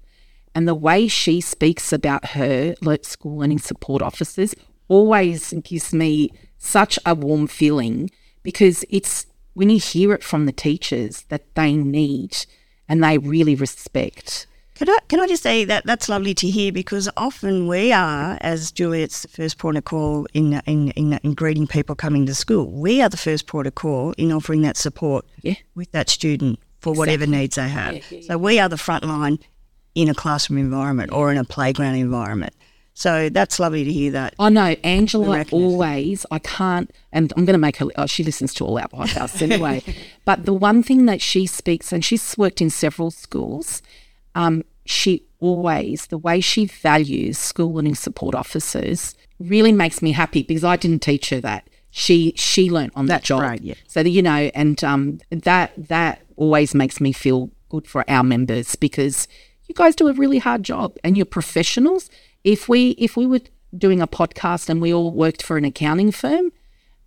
And 0.55 0.67
the 0.67 0.75
way 0.75 1.07
she 1.07 1.41
speaks 1.41 1.91
about 1.93 2.29
her 2.29 2.75
school 3.01 3.37
learning 3.37 3.59
support 3.59 4.01
officers 4.01 4.55
always 4.87 5.53
gives 5.63 5.93
me 5.93 6.31
such 6.57 6.97
a 7.05 7.15
warm 7.15 7.47
feeling 7.47 8.09
because 8.43 8.85
it's 8.89 9.25
when 9.53 9.69
you 9.69 9.79
hear 9.79 10.13
it 10.13 10.23
from 10.23 10.45
the 10.45 10.51
teachers 10.51 11.23
that 11.29 11.53
they 11.55 11.73
need 11.73 12.45
and 12.89 13.03
they 13.03 13.17
really 13.17 13.55
respect. 13.55 14.47
Can 14.75 14.89
I, 14.89 14.97
can 15.07 15.19
I 15.19 15.27
just 15.27 15.43
say 15.43 15.65
that 15.65 15.85
that's 15.85 16.09
lovely 16.09 16.33
to 16.33 16.49
hear 16.49 16.71
because 16.71 17.07
often 17.15 17.67
we 17.67 17.91
are, 17.91 18.37
as 18.41 18.71
Juliet's 18.71 19.21
the 19.21 19.27
first 19.27 19.59
port 19.59 19.75
of 19.75 19.85
call 19.85 20.25
in, 20.33 20.59
in, 20.65 20.89
in, 20.91 21.13
in 21.23 21.33
greeting 21.35 21.67
people 21.67 21.93
coming 21.95 22.25
to 22.25 22.33
school, 22.33 22.71
we 22.71 23.01
are 23.01 23.07
the 23.09 23.17
first 23.17 23.45
port 23.45 23.67
of 23.67 23.75
call 23.75 24.13
in 24.17 24.31
offering 24.31 24.63
that 24.63 24.75
support 24.75 25.25
Yeah. 25.43 25.55
with 25.75 25.91
that 25.91 26.09
student 26.09 26.59
for 26.79 26.91
whatever 26.93 27.27
needs 27.27 27.55
they 27.55 27.69
have. 27.69 28.03
So 28.23 28.37
we 28.37 28.59
are 28.59 28.67
the 28.67 28.77
front 28.77 29.03
line 29.05 29.37
in 29.95 30.09
a 30.09 30.13
classroom 30.15 30.57
environment 30.59 31.11
or 31.13 31.31
in 31.31 31.37
a 31.37 31.43
playground 31.43 31.95
environment. 31.95 32.53
So 32.93 33.29
that's 33.29 33.59
lovely 33.59 33.83
to 33.83 33.91
hear 33.91 34.11
that. 34.11 34.35
I 34.37 34.49
know 34.49 34.75
Angela 34.83 35.45
always. 35.51 36.25
I 36.29 36.39
can't, 36.39 36.91
and 37.11 37.33
I'm 37.35 37.45
going 37.45 37.55
to 37.55 37.59
make 37.59 37.77
her. 37.77 37.87
Oh, 37.95 38.05
she 38.05 38.23
listens 38.23 38.53
to 38.55 38.65
all 38.65 38.77
our 38.77 38.87
podcasts 38.87 39.41
anyway. 39.41 39.81
but 40.25 40.45
the 40.45 40.53
one 40.53 40.83
thing 40.83 41.05
that 41.07 41.21
she 41.21 41.45
speaks, 41.47 41.91
and 41.91 42.05
she's 42.05 42.37
worked 42.37 42.61
in 42.61 42.69
several 42.69 43.11
schools. 43.11 43.81
Um, 44.35 44.63
she 44.85 45.23
always 45.39 46.07
the 46.07 46.17
way 46.17 46.39
she 46.39 46.65
values 46.65 47.37
school 47.37 47.73
learning 47.73 47.95
support 47.95 48.35
officers 48.35 49.15
really 49.39 49.71
makes 49.71 50.01
me 50.01 50.11
happy 50.11 50.43
because 50.43 50.63
I 50.63 50.75
didn't 50.75 51.01
teach 51.01 51.29
her 51.29 51.41
that. 51.41 51.67
She 51.91 52.33
she 52.35 52.69
learnt 52.69 52.93
on 52.95 53.05
That's 53.05 53.23
the 53.23 53.27
job. 53.27 53.41
right, 53.41 53.61
yeah. 53.61 53.75
So 53.87 54.01
that 54.01 54.09
you 54.09 54.21
know, 54.21 54.49
and 54.55 54.83
um, 54.83 55.19
that 55.29 55.71
that 55.77 56.21
always 56.35 56.73
makes 56.73 56.99
me 56.99 57.11
feel 57.11 57.51
good 57.69 57.87
for 57.87 58.03
our 58.09 58.23
members 58.23 58.75
because 58.75 59.27
you 59.67 59.75
guys 59.75 59.95
do 59.95 60.07
a 60.07 60.13
really 60.13 60.39
hard 60.39 60.63
job 60.63 60.97
and 61.03 61.15
you're 61.17 61.25
professionals. 61.25 62.09
If 62.43 62.67
we 62.67 62.91
if 62.91 63.15
we 63.15 63.25
were 63.25 63.41
doing 63.75 64.01
a 64.01 64.07
podcast 64.07 64.69
and 64.69 64.81
we 64.81 64.93
all 64.93 65.11
worked 65.11 65.41
for 65.43 65.57
an 65.57 65.65
accounting 65.65 66.11
firm, 66.11 66.51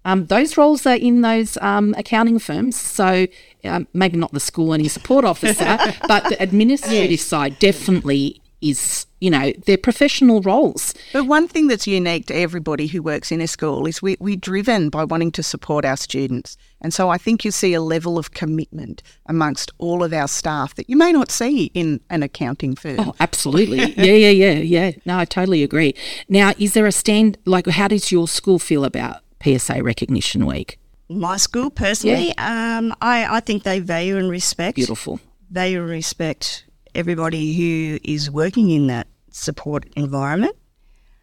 um, 0.05 0.27
those 0.27 0.57
roles 0.57 0.87
are 0.87 0.97
in 0.97 1.23
those 1.23 1.57
um, 1.59 1.95
accounting 1.99 2.39
firms. 2.39 2.77
So 2.77 3.27
um, 3.65 3.89
maybe 3.93 4.17
not 4.17 4.33
the 4.33 4.41
school 4.41 4.69
learning 4.69 4.89
support 4.89 5.25
officer, 5.25 5.79
but 6.09 6.25
the 6.29 6.37
administrative 6.41 7.21
side 7.21 7.59
definitely 7.59 8.41
is. 8.61 9.07
You 9.19 9.31
know, 9.31 9.53
they're 9.65 9.79
professional 9.79 10.43
roles. 10.43 10.93
But 11.15 11.25
one 11.25 11.49
thing 11.49 11.69
that's 11.69 11.87
unique 11.87 12.27
to 12.27 12.35
everybody 12.35 12.87
who 12.87 13.03
works 13.03 13.33
in 13.33 13.41
a 13.41 13.47
school 13.47 13.87
is 13.87 14.03
we, 14.03 14.19
we're 14.21 14.37
driven 14.37 14.91
by 14.91 15.05
wanting 15.05 15.33
to 15.33 15.43
support 15.43 15.87
our 15.87 15.97
students. 15.97 16.59
And 16.83 16.93
so 16.93 17.09
I 17.09 17.17
think 17.17 17.43
you 17.43 17.51
see 17.51 17.73
a 17.73 17.81
level 17.81 18.19
of 18.19 18.33
commitment 18.33 19.03
amongst 19.25 19.73
all 19.79 20.05
of 20.05 20.13
our 20.13 20.29
staff 20.29 20.75
that 20.75 20.91
you 20.91 20.99
may 20.99 21.13
not 21.13 21.31
see 21.31 21.71
in 21.73 22.01
an 22.11 22.23
accounting 22.23 22.77
firm. 22.77 23.01
Oh, 23.01 23.15
absolutely. 23.19 23.79
yeah, 23.97 24.13
yeah, 24.13 24.29
yeah, 24.29 24.59
yeah. 24.59 24.93
No, 25.07 25.19
I 25.19 25.25
totally 25.25 25.63
agree. 25.63 25.95
Now, 26.29 26.53
is 26.59 26.75
there 26.75 26.87
a 26.87 26.93
stand 26.93 27.39
like 27.47 27.67
how 27.67 27.89
does 27.89 28.13
your 28.13 28.29
school 28.29 28.59
feel 28.59 28.85
about 28.85 29.23
PSA 29.43 29.83
Recognition 29.83 30.45
Week? 30.45 30.79
My 31.09 31.37
school, 31.37 31.71
personally, 31.71 32.37
um, 32.37 32.95
I, 33.01 33.37
I 33.37 33.41
think 33.41 33.63
they 33.63 33.79
value 33.79 34.19
and 34.19 34.29
respect 34.29 34.77
Beautiful. 34.77 35.21
value 35.51 35.81
and 35.81 35.89
respect 35.89 36.66
everybody 36.97 37.55
who 37.55 37.99
is 38.03 38.31
working 38.31 38.71
in 38.71 38.87
that 38.87 39.07
support 39.31 39.87
environment 39.97 40.57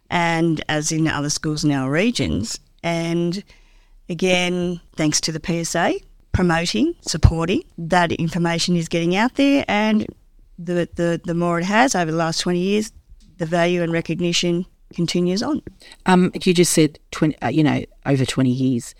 and 0.08 0.62
as 0.68 0.92
in 0.92 1.08
other 1.08 1.30
schools 1.30 1.64
in 1.64 1.72
our 1.72 1.90
regions. 1.90 2.60
And 2.82 3.42
again, 4.08 4.80
thanks 4.96 5.20
to 5.22 5.32
the 5.32 5.40
PSA 5.64 5.98
promoting, 6.32 6.94
supporting, 7.00 7.62
that 7.78 8.12
information 8.12 8.76
is 8.76 8.88
getting 8.88 9.16
out 9.16 9.34
there 9.34 9.64
and 9.68 10.06
the, 10.58 10.88
the, 10.94 11.20
the 11.24 11.34
more 11.34 11.58
it 11.58 11.64
has 11.64 11.94
over 11.94 12.10
the 12.10 12.16
last 12.16 12.38
20 12.40 12.58
years, 12.58 12.92
the 13.38 13.46
value 13.46 13.82
and 13.82 13.92
recognition 13.92 14.66
continues 14.94 15.42
on. 15.42 15.62
Um, 16.06 16.30
you 16.42 16.54
just 16.54 16.72
said 16.72 16.98
20, 17.10 17.40
uh, 17.42 17.48
you 17.48 17.64
know, 17.64 17.84
over 18.06 18.24
20 18.24 18.50
years. 18.50 18.94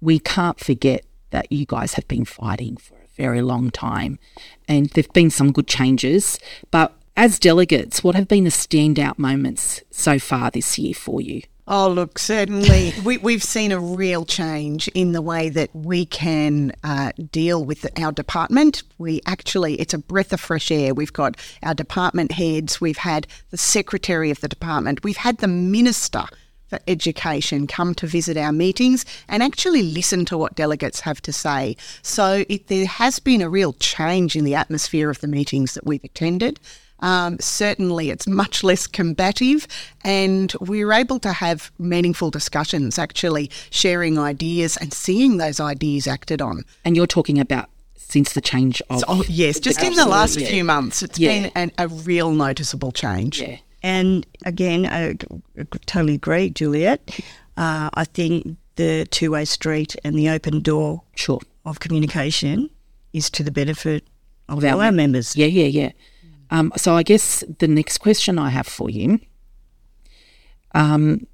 We 0.00 0.18
can't 0.18 0.58
forget 0.58 1.04
that 1.30 1.52
you 1.52 1.66
guys 1.66 1.94
have 1.94 2.08
been 2.08 2.24
fighting 2.24 2.76
for 2.76 2.97
very 3.18 3.42
long 3.42 3.70
time 3.70 4.18
and 4.66 4.88
there've 4.90 5.12
been 5.12 5.30
some 5.30 5.52
good 5.52 5.66
changes. 5.66 6.38
But 6.70 6.94
as 7.16 7.38
delegates, 7.38 8.04
what 8.04 8.14
have 8.14 8.28
been 8.28 8.44
the 8.44 8.50
standout 8.50 9.18
moments 9.18 9.82
so 9.90 10.18
far 10.18 10.50
this 10.50 10.78
year 10.78 10.94
for 10.94 11.20
you? 11.20 11.42
Oh, 11.70 11.88
look, 11.88 12.18
certainly 12.18 12.94
we, 13.04 13.18
we've 13.18 13.42
seen 13.42 13.72
a 13.72 13.78
real 13.78 14.24
change 14.24 14.88
in 14.88 15.12
the 15.12 15.20
way 15.20 15.50
that 15.50 15.68
we 15.74 16.06
can 16.06 16.72
uh, 16.82 17.12
deal 17.30 17.62
with 17.64 17.86
our 18.00 18.12
department. 18.12 18.82
We 18.96 19.20
actually, 19.26 19.74
it's 19.74 19.92
a 19.92 19.98
breath 19.98 20.32
of 20.32 20.40
fresh 20.40 20.70
air. 20.70 20.94
We've 20.94 21.12
got 21.12 21.36
our 21.62 21.74
department 21.74 22.32
heads, 22.32 22.80
we've 22.80 22.98
had 22.98 23.26
the 23.50 23.58
secretary 23.58 24.30
of 24.30 24.40
the 24.40 24.48
department, 24.48 25.04
we've 25.04 25.18
had 25.18 25.38
the 25.38 25.48
minister 25.48 26.24
for 26.68 26.78
education 26.86 27.66
come 27.66 27.94
to 27.94 28.06
visit 28.06 28.36
our 28.36 28.52
meetings 28.52 29.04
and 29.28 29.42
actually 29.42 29.82
listen 29.82 30.24
to 30.26 30.38
what 30.38 30.54
delegates 30.54 31.00
have 31.00 31.20
to 31.22 31.32
say. 31.32 31.76
So 32.02 32.44
it, 32.48 32.68
there 32.68 32.86
has 32.86 33.18
been 33.18 33.42
a 33.42 33.48
real 33.48 33.72
change 33.74 34.36
in 34.36 34.44
the 34.44 34.54
atmosphere 34.54 35.10
of 35.10 35.20
the 35.20 35.28
meetings 35.28 35.74
that 35.74 35.86
we've 35.86 36.04
attended. 36.04 36.60
Um, 37.00 37.38
certainly, 37.38 38.10
it's 38.10 38.26
much 38.26 38.64
less 38.64 38.88
combative, 38.88 39.68
and 40.02 40.52
we're 40.60 40.92
able 40.92 41.20
to 41.20 41.32
have 41.32 41.70
meaningful 41.78 42.28
discussions, 42.30 42.98
actually 42.98 43.52
sharing 43.70 44.18
ideas 44.18 44.76
and 44.76 44.92
seeing 44.92 45.36
those 45.36 45.60
ideas 45.60 46.08
acted 46.08 46.42
on. 46.42 46.64
And 46.84 46.96
you're 46.96 47.06
talking 47.06 47.38
about 47.38 47.70
since 47.94 48.32
the 48.32 48.40
change 48.40 48.82
of. 48.90 49.04
Oh, 49.06 49.22
yes, 49.28 49.60
just 49.60 49.80
in 49.80 49.94
the 49.94 50.06
last 50.06 50.30
Absolutely. 50.30 50.54
few 50.54 50.64
months, 50.64 51.02
it's 51.04 51.18
Yeah. 51.20 51.28
been 51.42 51.52
an, 51.54 51.70
a 51.78 51.86
real 51.86 52.32
noticeable 52.32 52.90
change. 52.90 53.40
Yeah. 53.40 53.58
And 53.82 54.26
again, 54.44 54.86
I 54.86 55.10
I 55.58 55.64
totally 55.86 56.14
agree, 56.14 56.50
Juliet. 56.50 57.20
Uh, 57.56 57.90
I 57.94 58.04
think 58.04 58.56
the 58.76 59.06
two 59.10 59.32
way 59.32 59.44
street 59.44 59.96
and 60.04 60.16
the 60.16 60.28
open 60.28 60.60
door 60.60 61.02
Sure. 61.14 61.40
of 61.64 61.80
communication 61.80 62.70
is 63.12 63.30
to 63.30 63.42
the 63.42 63.50
benefit 63.50 64.04
of 64.48 64.64
our 64.64 64.82
our 64.82 64.92
members. 64.92 65.36
Yeah, 65.36 65.46
yeah, 65.46 65.66
yeah. 65.66 65.92
Um, 66.50 66.72
so 66.76 66.94
I 66.94 67.02
guess 67.02 67.44
the 67.58 67.68
next 67.68 67.98
question 67.98 68.38
I 68.38 68.50
have 68.50 68.66
for 68.66 68.88
you, 68.88 69.20
um, 70.74 71.26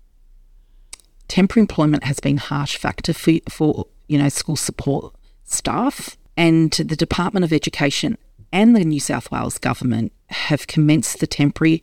temporary 1.29 1.63
employment 1.63 2.05
has 2.05 2.21
been 2.21 2.37
a 2.37 2.41
harsh 2.41 2.77
factor 2.77 3.13
for, 3.13 3.33
for 3.49 3.87
you 4.09 4.19
know 4.19 4.29
school 4.29 4.57
support 4.57 5.15
staff, 5.45 6.17
and 6.37 6.73
the 6.73 6.97
Department 6.97 7.45
of 7.45 7.53
Education 7.53 8.19
and 8.53 8.75
the 8.77 8.85
New 8.85 9.01
South 9.01 9.31
Wales 9.31 9.59
government 9.59 10.13
have 10.29 10.67
commenced 10.67 11.21
the 11.21 11.27
temporary 11.27 11.83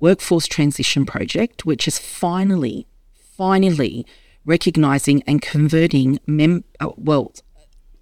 workforce 0.00 0.46
transition 0.46 1.06
project, 1.06 1.64
which 1.64 1.86
is 1.86 1.98
finally, 1.98 2.86
finally 3.12 4.06
recognising 4.44 5.22
and 5.26 5.42
converting 5.42 6.18
mem- 6.26 6.64
uh, 6.80 6.90
well 6.96 7.32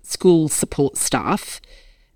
school 0.02 0.48
support 0.48 0.96
staff, 0.96 1.60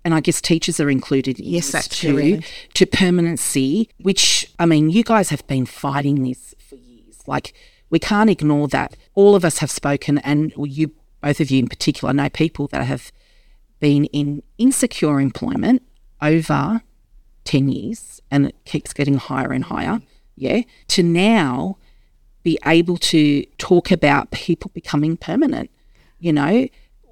and 0.03 0.13
I 0.13 0.19
guess 0.19 0.41
teachers 0.41 0.79
are 0.79 0.89
included 0.89 1.39
in 1.39 1.45
Yes, 1.45 1.71
this 1.71 1.87
too, 1.87 2.41
to 2.73 2.85
permanency, 2.85 3.89
which, 3.99 4.51
I 4.57 4.65
mean, 4.65 4.89
you 4.89 5.03
guys 5.03 5.29
have 5.29 5.45
been 5.47 5.65
fighting 5.65 6.23
this 6.23 6.55
for 6.57 6.75
years. 6.75 7.19
Like, 7.27 7.53
we 7.89 7.99
can't 7.99 8.29
ignore 8.29 8.67
that. 8.69 8.97
All 9.13 9.35
of 9.35 9.45
us 9.45 9.59
have 9.59 9.69
spoken, 9.69 10.17
and 10.19 10.51
you, 10.57 10.91
both 11.21 11.39
of 11.39 11.51
you 11.51 11.59
in 11.59 11.67
particular, 11.67 12.13
know 12.13 12.29
people 12.29 12.67
that 12.69 12.83
have 12.85 13.11
been 13.79 14.05
in 14.05 14.41
insecure 14.57 15.19
employment 15.19 15.83
over 16.21 16.81
10 17.45 17.69
years, 17.69 18.21
and 18.31 18.47
it 18.47 18.55
keeps 18.65 18.93
getting 18.93 19.17
higher 19.17 19.51
and 19.51 19.65
higher, 19.65 20.01
yeah, 20.35 20.61
to 20.89 21.03
now 21.03 21.77
be 22.43 22.57
able 22.65 22.97
to 22.97 23.43
talk 23.57 23.91
about 23.91 24.31
people 24.31 24.71
becoming 24.73 25.15
permanent. 25.17 25.69
You 26.19 26.33
know, 26.33 26.67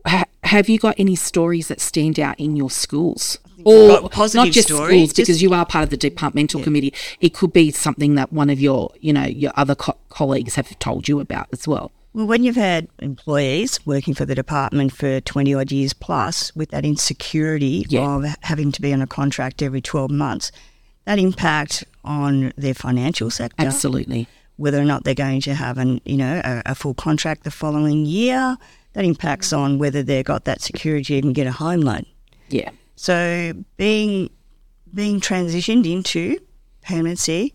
ha- 0.06 0.26
have 0.44 0.68
you 0.70 0.80
got 0.80 0.96
any 0.98 1.16
stories 1.16 1.68
that 1.70 1.80
stand 1.80 2.20
out 2.20 2.40
in 2.40 2.56
your 2.56 2.70
schools? 2.70 3.40
Or 3.64 4.10
positive 4.10 4.46
not 4.48 4.54
just 4.54 4.68
stories, 4.70 4.90
schools, 4.90 5.14
just- 5.14 5.16
because 5.28 5.42
you 5.42 5.54
are 5.54 5.66
part 5.66 5.84
of 5.84 5.90
the 5.92 5.98
departmental 5.98 6.64
committee. 6.64 6.94
It 7.20 7.34
could 7.34 7.54
be 7.54 7.72
something 7.72 8.16
that 8.16 8.34
one 8.34 8.50
of 8.50 8.60
your, 8.60 8.92
you 9.00 9.14
know, 9.14 9.26
your 9.26 9.52
other 9.56 9.76
co- 9.76 9.98
colleagues 10.10 10.56
have 10.56 10.78
told 10.80 11.08
you 11.08 11.20
about 11.20 11.48
as 11.54 11.68
well. 11.68 11.92
Well, 12.14 12.28
when 12.28 12.44
you've 12.44 12.58
had 12.58 12.88
employees 13.00 13.80
working 13.86 14.14
for 14.14 14.26
the 14.26 14.36
department 14.36 14.92
for 14.92 15.22
20 15.22 15.54
odd 15.54 15.72
years 15.72 15.94
plus 15.94 16.54
with 16.56 16.70
that 16.72 16.84
insecurity 16.86 17.86
Yeah. 17.90 18.02
of 18.18 18.26
having 18.42 18.72
to 18.74 18.82
be 18.82 18.92
on 18.94 19.02
a 19.02 19.08
contract 19.08 19.62
every 19.62 19.82
12 19.82 20.12
months, 20.12 20.52
that 21.06 21.20
impact 21.20 21.86
on 22.04 22.52
their 22.58 22.74
financial 22.74 23.32
sector, 23.32 23.66
Absolutely. 23.66 24.28
whether 24.58 24.80
or 24.80 24.84
not 24.86 25.04
they're 25.06 25.14
going 25.16 25.40
to 25.42 25.54
have 25.56 25.78
an, 25.78 26.02
you 26.04 26.18
know, 26.18 26.42
a, 26.44 26.62
a 26.68 26.76
full 26.76 26.94
contract 26.94 27.44
the 27.46 27.52
following 27.52 28.06
year, 28.06 28.58
that 28.94 29.06
impacts 29.06 29.54
on 29.54 29.80
whether 29.80 30.04
they've 30.04 30.26
got 30.26 30.44
that 30.44 30.60
security 30.60 31.06
to 31.06 31.14
even 31.16 31.32
get 31.32 31.48
a 31.48 31.52
home 31.54 31.80
loan. 31.80 32.06
Yeah. 32.50 32.72
So 32.98 33.54
being 33.78 34.30
being 34.94 35.22
transitioned 35.22 35.90
into 35.90 36.38
permanency, 36.82 37.54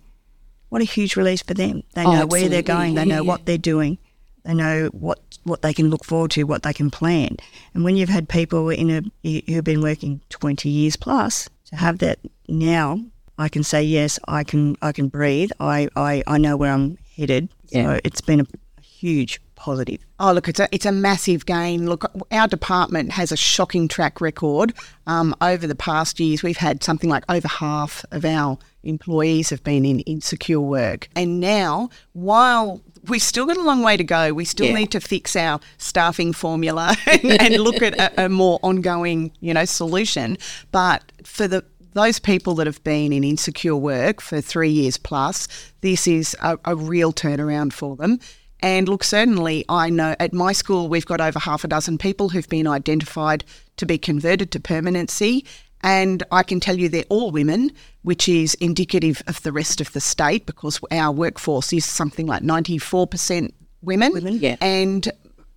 what 0.71 0.81
a 0.81 0.87
huge 0.87 1.15
release 1.15 1.43
for 1.43 1.53
them. 1.53 1.83
They 1.93 2.05
Oh, 2.07 2.13
know 2.21 2.27
where 2.27 2.49
they're 2.49 2.63
going. 2.63 2.95
They 2.95 3.03
Yeah, 3.03 3.17
know 3.17 3.23
yeah. 3.23 3.29
what 3.29 3.45
they're 3.45 3.59
doing. 3.59 3.99
They 4.47 4.55
know 4.55 4.89
what 4.93 5.19
what 5.43 5.63
they 5.63 5.75
can 5.75 5.91
look 5.91 6.05
forward 6.05 6.31
to, 6.33 6.45
what 6.45 6.63
they 6.63 6.73
can 6.73 6.91
plan. 6.91 7.37
And 7.75 7.85
when 7.85 7.97
you've 7.97 8.09
had 8.09 8.29
people 8.29 8.71
in 8.71 8.91
a 8.91 9.43
who've 9.47 9.65
been 9.65 9.83
working 9.83 10.21
twenty 10.29 10.69
years 10.69 10.97
plus 10.97 11.49
to 11.67 11.77
have 11.77 11.99
that 11.99 12.21
now, 12.49 13.01
I 13.39 13.49
can 13.49 13.65
say 13.65 13.83
yes. 13.83 14.19
I 14.29 14.45
can 14.45 14.77
I 14.81 14.93
can 14.93 15.09
breathe. 15.09 15.51
I 15.59 15.89
I, 15.97 16.23
I 16.27 16.39
know 16.39 16.57
where 16.57 16.73
I'm 16.73 16.97
headed. 17.17 17.49
Yeah. 17.69 17.95
So 17.95 18.01
it's 18.05 18.21
been 18.21 18.41
a 18.41 18.47
huge 18.81 19.41
positive. 19.57 20.05
Oh, 20.21 20.33
look, 20.33 20.49
it's 20.49 20.61
a, 20.61 20.69
it's 20.71 20.87
a 20.87 20.93
massive 20.93 21.45
gain. 21.47 21.87
Look, 21.89 22.05
our 22.31 22.47
department 22.47 23.11
has 23.13 23.33
a 23.33 23.37
shocking 23.37 23.89
track 23.89 24.21
record. 24.21 24.73
Um, 25.07 25.35
over 25.41 25.67
the 25.67 25.75
past 25.75 26.21
years, 26.21 26.43
we've 26.43 26.57
had 26.59 26.85
something 26.85 27.11
like 27.11 27.25
over 27.29 27.49
half 27.49 28.05
of 28.13 28.25
our 28.25 28.59
employees 28.85 29.51
have 29.51 29.65
been 29.65 29.85
in 29.85 30.01
insecure 30.01 30.61
work. 30.61 31.09
And 31.17 31.41
now, 31.41 31.89
while 32.13 32.81
we've 33.09 33.23
still 33.23 33.47
got 33.47 33.57
a 33.57 33.63
long 33.63 33.83
way 33.83 33.97
to 33.97 34.05
go, 34.05 34.33
we 34.33 34.45
still 34.45 34.67
Yeah. 34.67 34.75
need 34.75 34.91
to 34.93 35.01
fix 35.01 35.35
our 35.35 35.59
staffing 35.79 36.33
formula 36.33 36.95
and, 37.07 37.41
and 37.43 37.55
look 37.59 37.83
at 37.83 37.99
a, 37.99 38.27
a 38.27 38.29
more 38.29 38.61
ongoing, 38.63 39.33
you 39.41 39.53
know, 39.55 39.65
solution. 39.65 40.39
But 40.71 41.11
for 41.25 41.49
the 41.49 41.65
those 41.95 42.19
people 42.19 42.55
that 42.57 42.67
have 42.67 42.85
been 42.85 43.11
in 43.11 43.25
insecure 43.25 43.75
work 43.75 44.21
for 44.21 44.43
three 44.43 44.69
years 44.69 44.99
plus, 44.99 45.49
this 45.81 46.07
is 46.07 46.37
a, 46.43 46.59
a 46.67 46.77
real 46.77 47.11
turnaround 47.11 47.73
for 47.73 47.97
them. 47.97 48.21
And 48.61 48.89
look, 48.89 49.05
certainly, 49.05 49.65
I 49.69 49.91
know 49.91 50.17
at 50.19 50.33
my 50.33 50.53
school 50.53 50.89
we've 50.89 51.07
got 51.07 51.21
over 51.21 51.39
half 51.39 51.65
a 51.65 51.69
dozen 51.69 51.99
people 51.99 52.29
who've 52.29 52.49
been 52.49 52.67
identified 52.67 53.45
to 53.77 53.87
be 53.87 53.99
converted 53.99 54.51
to 54.53 54.61
permanency. 54.61 55.45
And 55.83 56.23
I 56.33 56.43
can 56.43 56.59
tell 56.59 56.77
you 56.77 56.89
they're 56.89 57.05
all 57.09 57.31
women, 57.31 57.71
which 58.03 58.29
is 58.29 58.55
indicative 58.55 59.23
of 59.27 59.43
the 59.43 59.53
rest 59.53 59.81
of 59.81 59.93
the 59.93 60.01
state 60.01 60.47
because 60.47 60.81
our 60.91 61.13
workforce 61.13 61.73
is 61.73 61.85
something 61.85 62.27
like 62.27 62.43
94% 62.43 63.53
women. 63.83 64.13
Women, 64.13 64.39
yeah. 64.39 64.57
And 64.61 65.09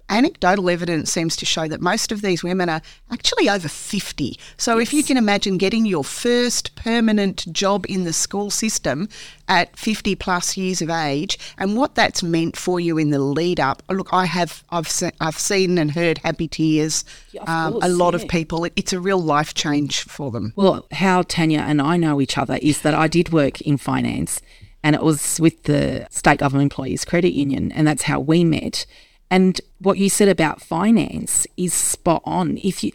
anecdotal 0.10 0.70
evidence 0.70 1.12
seems 1.12 1.36
to 1.38 1.46
show 1.46 1.68
that 1.68 1.82
most 1.82 2.12
of 2.12 2.22
these 2.22 2.44
women 2.44 2.70
are 2.70 2.82
actually 3.12 3.50
over 3.50 3.68
50. 3.68 4.38
So 4.58 4.80
if 4.80 4.94
you 4.94 5.04
can 5.04 5.18
imagine 5.18 5.58
getting 5.58 5.86
your 5.86 6.04
first 6.04 6.76
permanent 6.76 7.52
job 7.54 7.86
in 7.88 8.04
the 8.04 8.14
school 8.14 8.50
system 8.50 9.08
at 9.48 9.76
50 9.78 10.16
plus 10.16 10.58
years 10.58 10.82
of 10.82 10.90
age 10.90 11.38
and 11.58 11.76
what 11.76 11.96
that's 11.96 12.22
meant 12.22 12.56
for 12.56 12.80
you 12.80 12.98
in 12.98 13.10
the 13.10 13.20
lead 13.20 13.60
up. 13.60 13.82
Look, 13.90 14.10
I 14.12 14.26
have 14.26 14.64
I've 14.70 14.90
se- 14.90 15.14
I've 15.20 15.40
seen 15.40 15.78
and 15.78 15.92
heard 15.92 16.20
happy 16.20 16.48
tears. 16.48 17.04
Yeah, 17.32 17.44
um, 17.44 17.74
course, 17.74 17.86
a 17.86 17.90
lot 17.90 18.14
yeah. 18.14 18.22
of 18.22 18.28
people 18.28 18.66
it, 18.66 18.74
it's 18.76 18.94
a 18.94 19.00
real 19.00 19.22
life 19.22 19.54
change 19.54 20.04
for 20.04 20.32
them. 20.32 20.54
Well, 20.56 20.86
how 20.92 21.24
Tanya 21.24 21.60
and 21.60 21.82
I 21.82 21.98
know 21.98 22.22
each 22.22 22.38
other 22.38 22.60
is 22.62 22.82
that 22.82 22.94
I 22.94 23.08
did 23.08 23.32
work 23.32 23.62
in 23.62 23.78
finance 23.78 24.42
and 24.84 24.96
it 24.96 25.04
was 25.04 25.40
with 25.40 25.64
the 25.64 26.08
State 26.10 26.40
Government 26.40 26.72
Employees 26.72 27.06
Credit 27.06 27.34
Union, 27.34 27.72
and 27.72 27.88
that's 27.88 28.04
how 28.04 28.20
we 28.20 28.44
met. 28.44 28.86
And 29.32 29.62
what 29.80 29.98
you 29.98 30.10
said 30.10 30.28
about 30.28 30.62
finance 30.62 31.46
is 31.56 31.74
spot 31.74 32.22
on. 32.26 32.58
If 32.58 32.84
you 32.84 32.92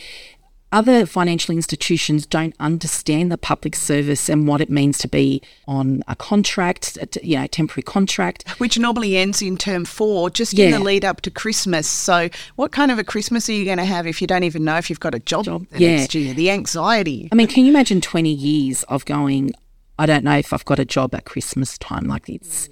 other 0.74 1.06
financial 1.06 1.54
institutions 1.54 2.26
don't 2.26 2.52
understand 2.58 3.30
the 3.30 3.38
public 3.38 3.76
service 3.76 4.28
and 4.28 4.48
what 4.48 4.60
it 4.60 4.68
means 4.68 4.98
to 4.98 5.06
be 5.06 5.40
on 5.68 6.02
a 6.08 6.16
contract, 6.16 6.98
a 7.00 7.24
you 7.24 7.36
know, 7.36 7.46
temporary 7.46 7.84
contract. 7.84 8.48
which 8.58 8.76
normally 8.76 9.16
ends 9.16 9.40
in 9.40 9.56
term 9.56 9.84
four, 9.84 10.28
just 10.30 10.58
in 10.58 10.72
the 10.72 10.80
lead 10.80 11.04
up 11.04 11.20
to 11.20 11.30
Christmas. 11.30 11.86
So, 11.86 12.28
what 12.56 12.72
kind 12.72 12.90
of 12.90 12.98
a 12.98 13.04
Christmas 13.04 13.48
are 13.48 13.52
you 13.52 13.64
going 13.64 13.78
to 13.78 13.84
have 13.84 14.04
if 14.04 14.20
you 14.20 14.26
don't 14.26 14.42
even 14.42 14.64
know 14.64 14.76
if 14.76 14.90
you've 14.90 14.98
got 14.98 15.14
a 15.14 15.20
job, 15.20 15.44
Job, 15.44 15.68
the 15.70 15.78
yeah. 15.78 15.96
next 15.96 16.14
year? 16.14 16.34
The 16.34 16.50
anxiety. 16.50 17.28
I 17.30 17.36
mean, 17.36 17.46
can 17.46 17.64
you 17.64 17.70
imagine 17.70 18.00
20 18.00 18.28
years 18.28 18.82
of 18.84 19.04
going, 19.04 19.52
I 19.96 20.06
don't 20.06 20.24
know 20.24 20.36
if 20.36 20.52
I've 20.52 20.64
got 20.64 20.80
a 20.80 20.84
job 20.84 21.14
at 21.14 21.24
Christmas 21.24 21.78
time? 21.78 22.08
Like 22.08 22.28
it's 22.28 22.68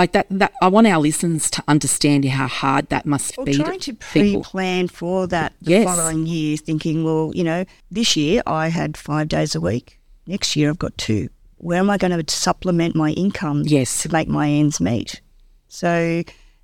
like 0.00 0.12
that, 0.12 0.26
that 0.30 0.52
I 0.62 0.68
want 0.68 0.86
our 0.86 0.98
listeners 0.98 1.50
to 1.50 1.62
understand 1.68 2.24
how 2.24 2.46
hard 2.48 2.88
that 2.88 3.04
must 3.04 3.36
Well, 3.36 3.44
be. 3.44 3.54
trying 3.54 3.80
to 3.80 3.92
people. 3.94 4.42
pre-plan 4.42 4.88
for 4.88 5.26
that 5.28 5.52
the 5.60 5.70
Yes. 5.72 5.84
following 5.84 6.26
year, 6.26 6.56
thinking, 6.56 7.04
well, 7.04 7.32
you 7.34 7.44
know, 7.44 7.64
this 7.90 8.16
year 8.16 8.42
I 8.46 8.68
had 8.68 8.96
five 8.96 9.28
days 9.28 9.54
a 9.54 9.60
week. 9.60 10.00
Next 10.26 10.56
year 10.56 10.70
I've 10.70 10.78
got 10.78 10.96
two. 10.96 11.28
Where 11.58 11.78
am 11.78 11.90
I 11.90 11.98
going 11.98 12.16
to 12.24 12.34
supplement 12.34 12.94
my 12.96 13.10
income 13.10 13.62
Yes. 13.66 14.02
to 14.02 14.08
make 14.10 14.26
my 14.28 14.48
ends 14.48 14.80
meet? 14.80 15.20
So 15.68 16.22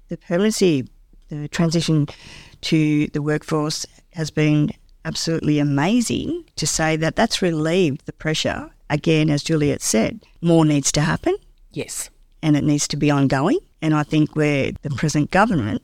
the 0.09 0.17
permanency, 0.17 0.89
the 1.29 1.49
transition 1.49 2.07
to 2.63 3.07
the 3.09 3.21
workforce 3.21 3.85
has 4.15 4.31
been 4.31 4.71
absolutely 5.05 5.59
amazing 5.59 6.45
to 6.57 6.67
say 6.67 6.97
that 6.97 7.17
that's 7.17 7.43
relieved 7.43 8.07
the 8.07 8.13
pressure. 8.15 8.71
Again, 8.89 9.29
as 9.29 9.43
Juliet 9.43 9.83
said, 9.83 10.21
more 10.41 10.65
needs 10.65 10.91
to 10.93 11.01
happen 11.03 11.37
Yes. 11.73 12.09
And 12.43 12.57
it 12.57 12.65
needs 12.65 12.87
to 12.89 12.97
be 12.97 13.11
ongoing. 13.11 13.59
And 13.83 13.95
I 13.95 14.03
think 14.03 14.35
where 14.37 14.73
the 14.83 14.91
present 14.91 15.31
government, 15.31 15.83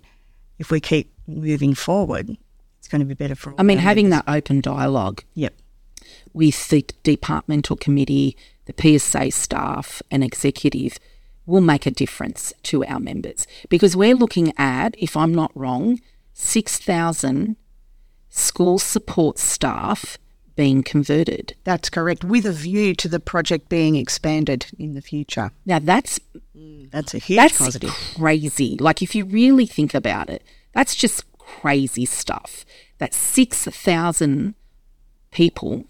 if 0.59 0.71
we 0.71 0.81
keep 0.81 1.13
moving 1.27 1.75
forward, 1.75 2.37
it's 2.79 2.89
going 2.89 3.01
to 3.01 3.05
be 3.07 3.15
better 3.15 3.35
for 3.35 3.51
all. 3.51 3.57
I 3.59 3.63
mean, 3.63 3.79
having 3.79 4.09
members. 4.09 4.25
that 4.27 4.33
open 4.37 4.61
dialogue 4.61 5.23
Yep. 5.35 5.55
with 6.33 6.69
the 6.69 6.85
departmental 7.03 7.77
committee, 7.77 8.37
the 8.67 8.99
PSA 8.99 9.31
staff, 9.31 10.03
and 10.11 10.25
executive 10.25 10.99
will 11.47 11.61
make 11.61 11.87
a 11.87 11.91
difference 11.91 12.53
to 12.65 12.85
our 12.85 13.01
members 13.01 13.47
because 13.69 13.97
we're 13.97 14.15
looking 14.15 14.53
at, 14.57 14.95
if 14.99 15.17
I'm 15.17 15.35
not 15.35 15.51
wrong, 15.57 16.01
6,000 16.35 17.57
school 18.29 18.79
support 18.79 19.39
staff 19.39 20.19
being 20.55 20.83
converted. 20.83 21.55
That's 21.65 21.89
correct, 21.91 22.25
with 22.25 22.45
a 22.47 22.53
view 22.53 22.95
to 22.97 23.09
the 23.09 23.21
project 23.21 23.69
being 23.69 23.97
expanded 23.97 24.67
in 24.79 24.95
the 24.95 25.03
future. 25.03 25.53
Now, 25.67 25.79
that's 25.79 26.21
That's 26.91 27.15
a 27.15 27.19
huge 27.19 27.37
that's 27.39 27.59
positive. 27.59 27.91
crazy. 28.17 28.77
Like 28.79 29.03
if 29.03 29.15
you 29.15 29.25
really 29.25 29.67
think 29.67 29.95
about 29.95 30.29
it, 30.31 30.43
that's 30.75 30.95
just 30.95 31.25
crazy 31.39 32.05
stuff. 32.05 32.65
That 32.99 33.15
six 33.15 33.65
thousand 33.65 34.55
people 35.31 35.85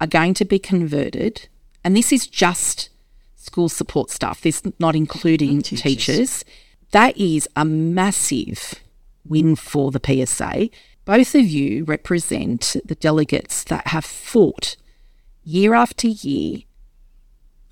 are 0.00 0.06
going 0.06 0.34
to 0.34 0.44
be 0.44 0.58
converted, 0.58 1.48
and 1.84 1.96
this 1.96 2.12
is 2.12 2.26
just 2.26 2.90
school 3.34 3.68
support 3.68 4.10
staff. 4.10 4.40
This 4.40 4.62
not 4.78 4.94
including 4.96 5.62
Teachers. 5.62 5.82
teachers. 5.82 6.44
That 6.92 7.16
is 7.16 7.48
a 7.56 7.64
massive 7.64 8.74
win 9.28 9.56
for 9.56 9.90
the 9.90 10.00
PSA. 10.04 10.70
Both 11.04 11.34
of 11.34 11.42
you 11.46 11.84
represent 11.84 12.76
the 12.84 12.94
delegates 12.94 13.64
that 13.64 13.88
have 13.88 14.04
fought 14.04 14.76
year 15.44 15.74
after 15.74 16.08
year 16.08 16.60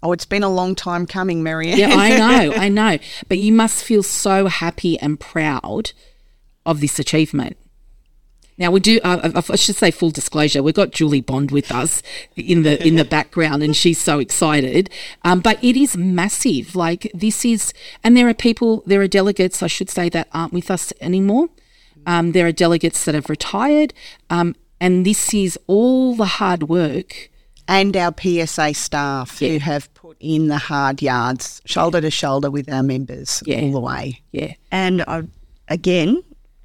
Oh, 0.04 0.12
it's 0.12 0.26
been 0.26 0.42
a 0.42 0.50
long 0.50 0.74
time 0.74 1.06
coming, 1.06 1.42
Marianne. 1.42 1.78
yeah, 1.78 1.94
I 1.94 2.18
know, 2.18 2.52
I 2.56 2.68
know. 2.68 2.98
But 3.26 3.38
you 3.38 3.52
must 3.54 3.82
feel 3.82 4.02
so 4.02 4.48
happy 4.48 4.98
and 5.00 5.18
proud 5.18 5.92
of 6.66 6.80
this 6.82 6.98
achievement. 6.98 7.56
Now 8.56 8.70
we 8.70 8.80
do. 8.80 9.00
Uh, 9.02 9.30
I 9.34 9.42
I 9.52 9.56
should 9.56 9.76
say 9.76 9.90
full 9.90 10.10
disclosure. 10.10 10.62
We've 10.62 10.74
got 10.74 10.92
Julie 10.92 11.20
Bond 11.20 11.50
with 11.50 11.72
us 11.72 12.02
in 12.36 12.62
the 12.62 12.84
in 12.86 12.94
the 12.96 13.04
background, 13.04 13.62
and 13.62 13.74
she's 13.76 13.98
so 13.98 14.18
excited. 14.20 14.90
Um, 15.24 15.40
but 15.40 15.62
it 15.62 15.76
is 15.76 15.96
massive. 15.96 16.76
Like 16.76 17.10
this 17.12 17.44
is, 17.44 17.72
and 18.04 18.16
there 18.16 18.28
are 18.28 18.34
people, 18.34 18.82
there 18.86 19.00
are 19.00 19.08
delegates, 19.08 19.62
I 19.62 19.66
should 19.66 19.90
say, 19.90 20.08
that 20.10 20.28
aren't 20.32 20.52
with 20.52 20.70
us 20.70 20.92
anymore. 21.00 21.48
Um, 22.06 22.32
there 22.32 22.46
are 22.46 22.52
delegates 22.52 23.04
that 23.06 23.14
have 23.14 23.28
retired, 23.28 23.92
um, 24.30 24.54
and 24.80 25.04
this 25.04 25.34
is 25.34 25.58
all 25.66 26.14
the 26.14 26.26
hard 26.26 26.64
work. 26.64 27.30
and 27.66 27.96
our 27.96 28.12
PSA 28.20 28.74
staff 28.74 29.38
who 29.38 29.56
have 29.58 29.88
put 29.94 30.18
in 30.20 30.48
the 30.48 30.58
hard 30.58 31.00
yards, 31.00 31.62
shoulder 31.64 31.98
to 31.98 32.10
shoulder 32.10 32.50
with 32.50 32.70
our 32.70 32.82
members 32.82 33.42
Yeah. 33.46 33.62
all 33.62 33.72
the 33.72 33.80
way. 33.80 34.20
Yeah, 34.32 34.52
And 34.70 35.00
I, 35.08 35.22
again, 35.68 36.22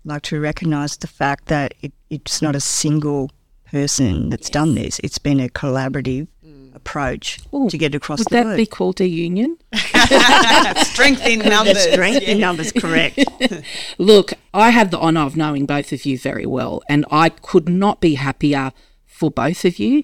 like 0.09 0.23
to 0.23 0.39
recognise 0.39 0.97
the 0.97 1.07
fact 1.07 1.45
that 1.45 1.73
it, 1.81 1.93
it's 2.09 2.41
not 2.41 2.55
a 2.55 2.59
single 2.59 3.31
person 3.65 4.29
that's 4.29 4.49
done 4.49 4.75
this. 4.75 4.99
It's 5.03 5.19
been 5.19 5.39
a 5.39 5.47
collaborative 5.47 6.27
approach 6.73 7.39
Ooh, 7.53 7.69
to 7.69 7.77
get 7.77 7.95
across 7.95 8.19
would 8.19 8.27
the 8.27 8.35
that 8.35 8.45
word. 8.45 8.57
be 8.57 8.65
called 8.65 9.01
a 9.01 9.07
union? 9.07 9.57
Strength 9.73 11.25
in 11.25 11.39
numbers. 11.39 11.81
Strength 11.91 12.23
in 12.23 12.39
numbers, 12.39 12.71
correct. 12.71 13.23
Look, 13.97 14.33
I 14.53 14.69
have 14.71 14.91
the 14.91 14.99
honour 14.99 15.21
of 15.21 15.35
knowing 15.35 15.65
both 15.65 15.91
of 15.91 16.05
you 16.05 16.17
very 16.17 16.45
well, 16.45 16.81
and 16.89 17.05
I 17.11 17.29
could 17.29 17.69
not 17.69 18.01
be 18.01 18.15
happier 18.15 18.71
for 19.05 19.29
both 19.29 19.65
of 19.65 19.79
you, 19.79 20.03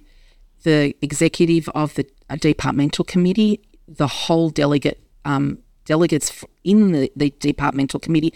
the 0.63 0.95
executive 1.01 1.69
of 1.69 1.95
the 1.95 2.05
uh, 2.29 2.35
departmental 2.35 3.05
committee, 3.05 3.61
the 3.87 4.07
whole 4.07 4.49
delegate 4.49 5.01
um, 5.23 5.59
delegates 5.85 6.43
in 6.63 6.91
the, 6.91 7.11
the 7.15 7.29
departmental 7.39 7.99
committee, 7.99 8.33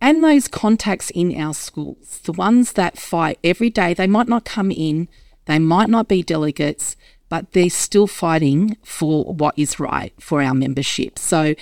and 0.00 0.22
those 0.22 0.48
contacts 0.48 1.10
in 1.10 1.38
our 1.40 1.54
schools, 1.54 2.20
the 2.24 2.32
ones 2.32 2.74
that 2.74 2.98
fight 2.98 3.38
every 3.42 3.70
day. 3.70 3.94
They 3.94 4.06
might 4.06 4.28
not 4.28 4.44
come 4.44 4.70
in, 4.70 5.08
they 5.46 5.58
might 5.58 5.88
not 5.88 6.08
be 6.08 6.22
delegates, 6.22 6.96
but 7.28 7.52
they're 7.52 7.70
still 7.70 8.06
fighting 8.06 8.76
for 8.84 9.24
what 9.24 9.58
is 9.58 9.80
right 9.80 10.12
for 10.20 10.42
our 10.42 10.54
membership. 10.54 11.18
So 11.18 11.54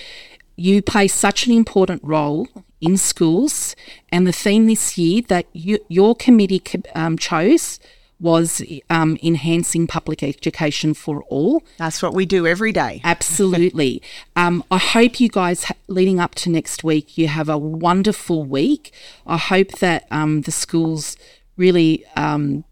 you 0.56 0.82
play 0.82 1.08
such 1.08 1.46
an 1.46 1.52
important 1.52 2.02
role 2.04 2.48
in 2.80 2.96
schools, 2.96 3.74
and 4.10 4.26
the 4.26 4.32
theme 4.32 4.66
this 4.66 4.98
year 4.98 5.22
that 5.28 5.46
you, 5.52 5.78
your 5.88 6.14
committee 6.14 6.62
um, 6.94 7.16
chose 7.16 7.80
was 8.18 8.62
um, 8.88 9.18
enhancing 9.22 9.86
public 9.86 10.22
education 10.22 10.94
for 10.94 11.22
all. 11.24 11.62
That's 11.78 12.02
what 12.02 12.14
we 12.14 12.24
do 12.24 12.46
every 12.46 12.72
day. 12.72 13.00
Absolutely. 13.04 14.02
um, 14.36 14.64
I 14.70 14.78
hope 14.78 15.20
you 15.20 15.28
guys, 15.28 15.64
ha- 15.64 15.74
leading 15.86 16.18
up 16.18 16.34
to 16.36 16.50
next 16.50 16.82
week, 16.82 17.18
you 17.18 17.28
have 17.28 17.48
a 17.48 17.58
wonderful 17.58 18.44
week. 18.44 18.92
I 19.26 19.36
hope 19.36 19.72
that 19.80 20.06
um, 20.10 20.42
the 20.42 20.52
schools 20.52 21.16
really 21.56 22.04
um, 22.16 22.64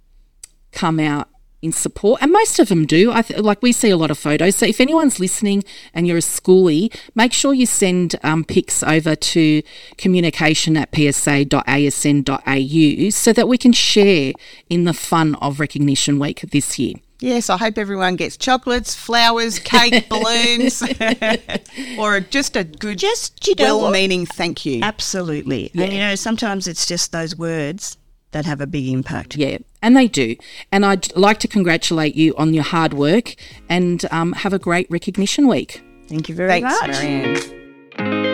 come 0.72 0.98
out 0.98 1.28
in 1.64 1.72
support, 1.72 2.20
and 2.22 2.31
most 2.31 2.59
of 2.59 2.68
them 2.68 2.87
do. 2.87 3.11
I 3.11 3.22
th- 3.22 3.40
like 3.40 3.62
we 3.62 3.72
see 3.72 3.90
a 3.90 3.96
lot 3.96 4.11
of 4.11 4.18
photos. 4.18 4.57
So 4.57 4.66
if 4.66 4.81
anyone's 4.81 5.18
listening 5.18 5.64
and 5.92 6.07
you're 6.07 6.18
a 6.18 6.20
schoolie, 6.20 6.94
make 7.14 7.33
sure 7.33 7.55
you 7.55 7.66
send 7.66 8.16
um, 8.22 8.44
pics 8.44 8.83
over 8.83 9.16
to 9.16 9.62
communication 9.96 10.77
at 10.77 10.94
psa.asn.au 10.94 11.50
so 13.11 13.33
that 13.33 13.48
we 13.48 13.59
can 13.59 13.72
share 13.72 14.33
in 14.68 14.85
the 14.85 14.94
fun 14.94 15.35
of 15.37 15.59
Recognition 15.59 16.18
Week 16.18 16.42
this 16.42 16.79
year. 16.79 16.94
Yes, 17.20 17.48
I 17.48 17.57
hope 17.57 17.79
everyone 17.79 18.16
gets 18.16 18.37
chocolates, 18.37 18.94
flowers, 18.94 19.59
cake, 19.59 20.09
balloons, 20.11 20.83
or 21.98 22.20
just 22.20 22.55
a 22.57 22.64
good, 22.64 22.98
Just, 22.98 23.46
you 23.48 23.55
know 23.55 23.79
well-meaning 23.79 24.27
thank 24.27 24.66
you. 24.66 24.83
Absolutely. 24.83 25.70
And 25.74 25.92
you 25.92 26.00
know, 26.00 26.16
sometimes 26.16 26.68
it's 26.68 26.87
just 26.87 27.12
those 27.12 27.35
words 27.37 27.96
that 28.34 28.44
have 28.44 28.60
a 28.60 28.66
big 28.66 28.86
impact. 28.88 29.36
Yeah, 29.36 29.58
and 29.80 29.96
they 29.96 30.06
do. 30.06 30.36
And 30.70 30.84
I'd 30.84 31.16
like 31.16 31.38
to 31.40 31.48
congratulate 31.48 32.14
you 32.14 32.36
on 32.36 32.52
your 32.52 32.64
hard 32.64 32.92
work 32.92 33.34
and 33.70 34.04
um, 34.10 34.32
have 34.32 34.52
a 34.52 34.58
great 34.58 34.90
recognition 34.90 35.48
week. 35.48 35.82
Thank 36.08 36.28
you 36.28 36.34
very 36.34 36.60
Thanks, 36.60 36.80
much. 36.80 36.90
Marianne. 36.90 38.33